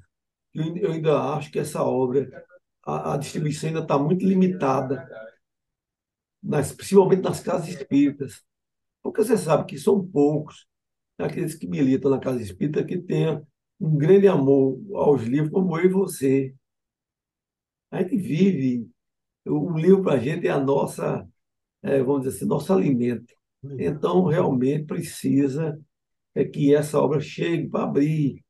Eu, 0.53 0.75
eu 0.77 0.91
ainda 0.91 1.19
acho 1.35 1.51
que 1.51 1.59
essa 1.59 1.83
obra, 1.83 2.45
a, 2.83 3.13
a 3.13 3.17
distribuição 3.17 3.69
ainda 3.69 3.81
está 3.81 3.97
muito 3.97 4.25
limitada, 4.25 5.07
nas, 6.41 6.71
principalmente 6.71 7.21
nas 7.21 7.41
casas 7.41 7.69
espíritas, 7.69 8.43
porque 9.01 9.23
você 9.23 9.37
sabe 9.37 9.65
que 9.65 9.77
são 9.77 10.05
poucos 10.05 10.67
aqueles 11.17 11.55
que 11.55 11.67
militam 11.67 12.09
na 12.09 12.19
casa 12.19 12.41
espírita 12.41 12.83
que 12.83 12.97
tenham 12.97 13.45
um 13.81 13.97
grande 13.97 14.27
amor 14.27 14.79
aos 14.93 15.23
livros 15.23 15.51
como 15.51 15.77
eu 15.77 15.85
e 15.85 15.89
você. 15.89 16.55
A 17.89 18.01
gente 18.01 18.15
vive, 18.17 18.89
o 19.45 19.77
livro 19.77 20.03
para 20.03 20.13
a 20.13 20.19
gente 20.19 20.47
é 20.47 20.51
a 20.51 20.59
nossa, 20.59 21.27
é, 21.83 22.01
vamos 22.03 22.23
dizer 22.23 22.37
assim, 22.37 22.45
nosso 22.45 22.71
alimento. 22.71 23.33
Então, 23.79 24.25
realmente 24.25 24.85
precisa 24.85 25.79
é 26.35 26.45
que 26.45 26.73
essa 26.75 26.99
obra 26.99 27.19
chegue 27.19 27.69
para 27.69 27.83
abrir. 27.85 28.43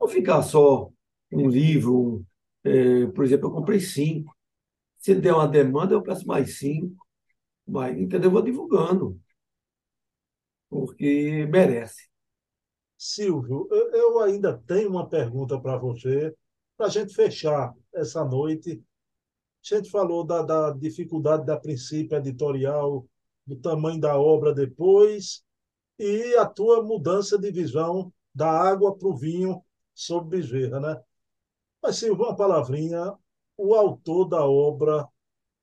Não 0.00 0.08
ficar 0.08 0.42
só 0.42 0.90
um 1.32 1.48
livro, 1.48 2.24
é, 2.64 3.06
por 3.08 3.24
exemplo, 3.24 3.48
eu 3.48 3.52
comprei 3.52 3.80
cinco. 3.80 4.34
Se 4.98 5.14
der 5.14 5.34
uma 5.34 5.48
demanda, 5.48 5.94
eu 5.94 6.02
peço 6.02 6.26
mais 6.26 6.58
cinco. 6.58 6.96
Mas, 7.66 7.98
entendeu? 7.98 8.28
Eu 8.28 8.32
vou 8.32 8.42
divulgando. 8.42 9.20
Porque 10.68 11.46
merece. 11.46 12.08
Silvio, 13.06 13.68
eu 13.70 14.18
ainda 14.20 14.56
tenho 14.66 14.88
uma 14.88 15.06
pergunta 15.06 15.60
para 15.60 15.76
você, 15.76 16.34
para 16.74 16.86
a 16.86 16.88
gente 16.88 17.14
fechar 17.14 17.74
essa 17.92 18.24
noite. 18.24 18.82
A 19.62 19.76
gente 19.76 19.90
falou 19.90 20.24
da, 20.24 20.40
da 20.40 20.70
dificuldade 20.70 21.44
da 21.44 21.60
princípio 21.60 22.16
editorial, 22.16 23.06
do 23.46 23.56
tamanho 23.56 24.00
da 24.00 24.18
obra 24.18 24.54
depois, 24.54 25.44
e 25.98 26.34
a 26.36 26.46
tua 26.46 26.82
mudança 26.82 27.36
de 27.38 27.50
visão 27.50 28.10
da 28.34 28.50
água 28.50 28.96
para 28.96 29.08
o 29.08 29.14
vinho 29.14 29.62
sobre 29.92 30.38
Bezerra, 30.38 30.80
né? 30.80 30.98
Mas, 31.82 31.96
Silvio, 31.96 32.24
uma 32.24 32.34
palavrinha, 32.34 33.12
o 33.54 33.74
autor 33.74 34.30
da 34.30 34.46
obra, 34.46 35.06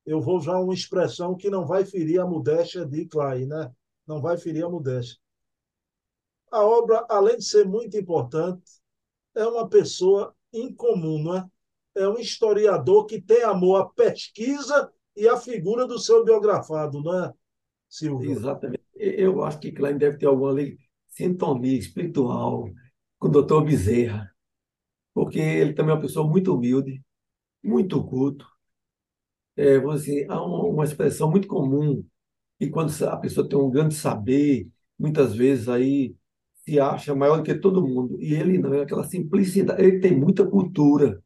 eu 0.05 0.21
vou 0.21 0.37
usar 0.37 0.59
uma 0.59 0.75
expressão 0.75 1.35
que 1.35 1.49
não 1.49 1.65
vai 1.65 1.85
ferir 1.85 2.21
a 2.21 2.27
modéstia 2.27 2.85
de 2.85 3.07
Klein, 3.07 3.47
né? 3.47 3.71
Não 4.05 4.21
vai 4.21 4.37
ferir 4.37 4.63
a 4.63 4.69
modéstia 4.69 5.19
a 6.51 6.63
obra, 6.63 7.05
além 7.09 7.37
de 7.37 7.45
ser 7.45 7.65
muito 7.65 7.97
importante, 7.97 8.63
é 9.33 9.45
uma 9.45 9.67
pessoa 9.67 10.35
incomum, 10.53 11.23
não 11.23 11.37
é? 11.37 11.49
É 11.95 12.07
um 12.07 12.17
historiador 12.17 13.05
que 13.05 13.21
tem 13.21 13.43
amor 13.43 13.81
à 13.81 13.85
pesquisa 13.85 14.91
e 15.15 15.27
à 15.27 15.37
figura 15.37 15.85
do 15.85 15.99
seu 15.99 16.23
biografado, 16.23 17.01
não 17.01 17.25
é, 17.25 17.33
Silvio? 17.89 18.31
Exatamente. 18.31 18.83
Eu 18.95 19.43
acho 19.43 19.59
que 19.59 19.71
Klein 19.71 19.97
deve 19.97 20.17
ter 20.17 20.25
alguma 20.25 20.55
sintonia 21.09 21.77
espiritual 21.77 22.69
com 23.19 23.27
o 23.27 23.31
doutor 23.31 23.65
Bezerra, 23.65 24.33
porque 25.13 25.39
ele 25.39 25.73
também 25.73 25.91
é 25.91 25.95
uma 25.95 26.01
pessoa 26.01 26.27
muito 26.27 26.55
humilde, 26.55 27.03
muito 27.61 28.03
culto. 28.05 28.47
É, 29.57 29.75
assim, 29.77 30.25
há 30.29 30.41
uma, 30.41 30.85
expressão 30.85 31.29
muito 31.29 31.47
comum 31.47 32.03
e 32.59 32.69
quando 32.69 32.91
a 33.05 33.17
pessoa 33.17 33.47
tem 33.47 33.59
um 33.59 33.69
grande 33.69 33.93
saber, 33.93 34.69
muitas 34.97 35.35
vezes 35.35 35.67
aí 35.67 36.15
se 36.71 36.79
acha 36.79 37.13
maior 37.13 37.37
do 37.37 37.43
que 37.43 37.53
todo 37.55 37.85
mundo. 37.85 38.17
E 38.21 38.33
ele 38.33 38.57
não, 38.57 38.73
é 38.73 38.83
aquela 38.83 39.03
simplicidade. 39.03 39.83
Ele 39.83 39.99
tem 39.99 40.17
muita 40.17 40.47
cultura. 40.47 41.21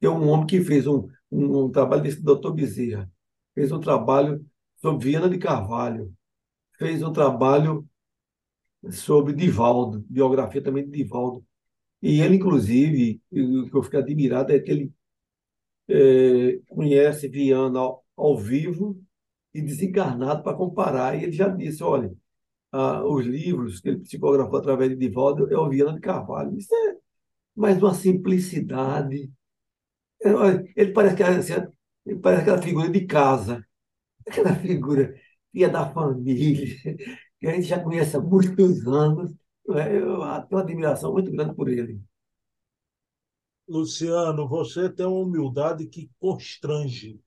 É 0.00 0.08
um 0.08 0.28
homem 0.28 0.46
que 0.46 0.60
fez 0.62 0.86
um, 0.86 1.08
um, 1.30 1.64
um 1.66 1.70
trabalho 1.70 2.02
desse 2.02 2.20
doutor 2.20 2.52
Bezerra. 2.52 3.10
Fez 3.54 3.70
um 3.70 3.78
trabalho 3.78 4.44
sobre 4.80 5.10
Viana 5.10 5.28
de 5.30 5.38
Carvalho. 5.38 6.12
Fez 6.76 7.02
um 7.04 7.12
trabalho 7.12 7.88
sobre 8.90 9.32
Divaldo, 9.32 10.04
biografia 10.10 10.60
também 10.60 10.84
de 10.84 10.90
Divaldo. 10.90 11.44
E 12.02 12.20
ele, 12.20 12.36
inclusive, 12.36 13.22
o 13.30 13.70
que 13.70 13.76
eu 13.76 13.82
fico 13.82 13.96
admirado 13.96 14.52
é 14.52 14.58
que 14.58 14.70
ele 14.70 14.92
é, 15.88 16.58
conhece 16.68 17.28
Viana 17.28 17.78
ao, 17.78 18.04
ao 18.16 18.36
vivo 18.36 19.00
e 19.54 19.62
desencarnado 19.62 20.42
para 20.42 20.56
comparar. 20.56 21.16
E 21.16 21.22
ele 21.22 21.32
já 21.32 21.48
disse: 21.48 21.82
olha, 21.82 22.12
ah, 22.74 23.04
os 23.06 23.24
livros 23.24 23.80
que 23.80 23.88
ele 23.88 24.00
psicografou 24.00 24.58
através 24.58 24.90
de 24.90 24.96
Divaldo, 24.96 25.48
eu 25.48 25.60
ouvia 25.60 25.92
de 25.92 26.00
Carvalho. 26.00 26.58
Isso 26.58 26.74
é 26.74 26.96
mais 27.54 27.78
uma 27.80 27.94
simplicidade. 27.94 29.32
É, 30.22 30.30
ele 30.76 30.92
parece, 30.92 31.22
assim, 31.22 32.18
parece 32.20 32.42
aquela 32.42 32.62
figura 32.62 32.90
de 32.90 33.06
casa, 33.06 33.64
aquela 34.26 34.54
figura 34.56 35.14
que 35.52 35.64
é 35.64 35.68
da 35.68 35.88
família, 35.92 36.76
que 37.40 37.46
a 37.46 37.52
gente 37.54 37.64
já 37.68 37.80
conhece 37.80 38.16
há 38.16 38.20
muitos 38.20 38.86
anos. 38.88 39.32
É? 39.70 39.96
Eu 39.98 40.18
tenho 40.48 40.48
uma 40.50 40.60
admiração 40.62 41.12
muito 41.12 41.30
grande 41.30 41.54
por 41.54 41.68
ele. 41.68 42.00
Luciano, 43.68 44.48
você 44.48 44.90
tem 44.90 45.06
uma 45.06 45.20
humildade 45.20 45.86
que 45.86 46.10
constrange. 46.18 47.20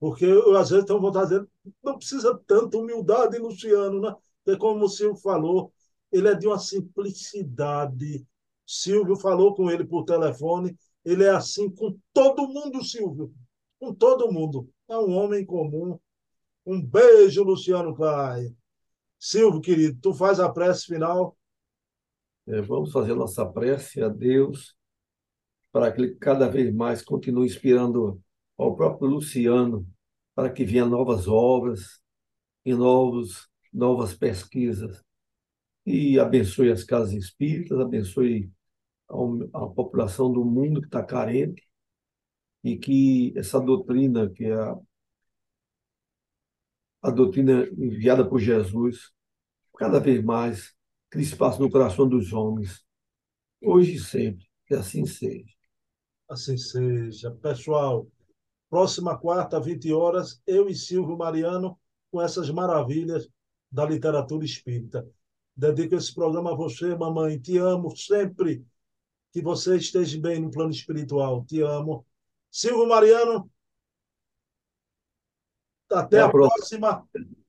Porque 0.00 0.24
eu, 0.24 0.56
às 0.56 0.70
vezes, 0.70 0.88
vontade 0.88 1.30
de 1.30 1.36
dizer, 1.40 1.48
não 1.82 1.96
precisa 1.98 2.38
tanta 2.46 2.76
humildade, 2.78 3.38
Luciano, 3.38 4.00
né? 4.00 4.14
Porque, 4.50 4.56
como 4.56 4.84
o 4.84 4.88
Silvio 4.88 5.20
falou, 5.20 5.72
ele 6.10 6.28
é 6.28 6.34
de 6.34 6.46
uma 6.46 6.58
simplicidade. 6.58 8.26
Silvio 8.66 9.16
falou 9.16 9.54
com 9.54 9.70
ele 9.70 9.84
por 9.84 10.04
telefone, 10.04 10.76
ele 11.04 11.24
é 11.24 11.30
assim 11.30 11.70
com 11.70 11.96
todo 12.12 12.48
mundo, 12.48 12.84
Silvio, 12.84 13.32
com 13.78 13.94
todo 13.94 14.32
mundo. 14.32 14.68
É 14.88 14.96
um 14.96 15.12
homem 15.12 15.44
comum. 15.44 15.98
Um 16.66 16.82
beijo, 16.84 17.44
Luciano 17.44 17.94
Clay. 17.94 18.54
Silvio, 19.18 19.60
querido, 19.60 19.98
tu 20.00 20.12
faz 20.12 20.40
a 20.40 20.50
prece 20.50 20.86
final? 20.86 21.36
É, 22.46 22.60
vamos 22.60 22.90
fazer 22.90 23.14
nossa 23.14 23.46
prece 23.46 24.02
a 24.02 24.08
Deus 24.08 24.74
para 25.70 25.92
que 25.92 26.00
ele 26.00 26.14
cada 26.16 26.48
vez 26.48 26.74
mais 26.74 27.02
continue 27.02 27.46
inspirando 27.46 28.20
ao 28.58 28.74
próprio 28.74 29.08
Luciano 29.08 29.86
para 30.34 30.50
que 30.50 30.64
venham 30.64 30.88
novas 30.88 31.28
obras 31.28 32.00
e 32.64 32.74
novos 32.74 33.49
novas 33.72 34.14
pesquisas 34.14 35.02
e 35.86 36.18
abençoe 36.18 36.70
as 36.70 36.84
casas 36.84 37.12
espíritas, 37.14 37.78
abençoe 37.78 38.50
a, 39.08 39.64
a 39.64 39.68
população 39.68 40.32
do 40.32 40.44
mundo 40.44 40.80
que 40.80 40.86
está 40.86 41.02
carente 41.02 41.68
e 42.62 42.76
que 42.76 43.32
essa 43.36 43.60
doutrina, 43.60 44.28
que 44.30 44.44
é 44.44 44.54
a, 44.54 44.76
a 47.02 47.10
doutrina 47.10 47.66
enviada 47.78 48.28
por 48.28 48.38
Jesus, 48.38 49.12
cada 49.78 49.98
vez 49.98 50.22
mais 50.22 50.74
crispasse 51.08 51.58
no 51.58 51.70
coração 51.70 52.08
dos 52.08 52.32
homens, 52.32 52.84
hoje 53.60 53.94
e 53.94 53.98
sempre, 53.98 54.46
que 54.66 54.74
assim 54.74 55.06
seja. 55.06 55.52
Assim 56.28 56.56
seja. 56.56 57.30
Pessoal, 57.32 58.06
próxima 58.68 59.18
quarta, 59.18 59.58
20 59.58 59.92
horas, 59.92 60.40
eu 60.46 60.68
e 60.68 60.74
Silvio 60.74 61.16
Mariano 61.16 61.78
com 62.10 62.20
essas 62.20 62.50
maravilhas 62.50 63.28
da 63.70 63.86
literatura 63.86 64.44
espírita. 64.44 65.06
Dedico 65.56 65.94
esse 65.94 66.14
programa 66.14 66.52
a 66.52 66.56
você, 66.56 66.94
mamãe. 66.96 67.38
Te 67.38 67.58
amo 67.58 67.94
sempre. 67.96 68.64
Que 69.32 69.40
você 69.40 69.76
esteja 69.76 70.20
bem 70.20 70.40
no 70.40 70.50
plano 70.50 70.70
espiritual. 70.70 71.44
Te 71.44 71.60
amo. 71.60 72.04
Silvio 72.50 72.88
Mariano, 72.88 73.48
até, 75.88 76.00
até 76.00 76.20
a, 76.20 76.28
próxima. 76.28 77.06
próxima. 77.08 77.39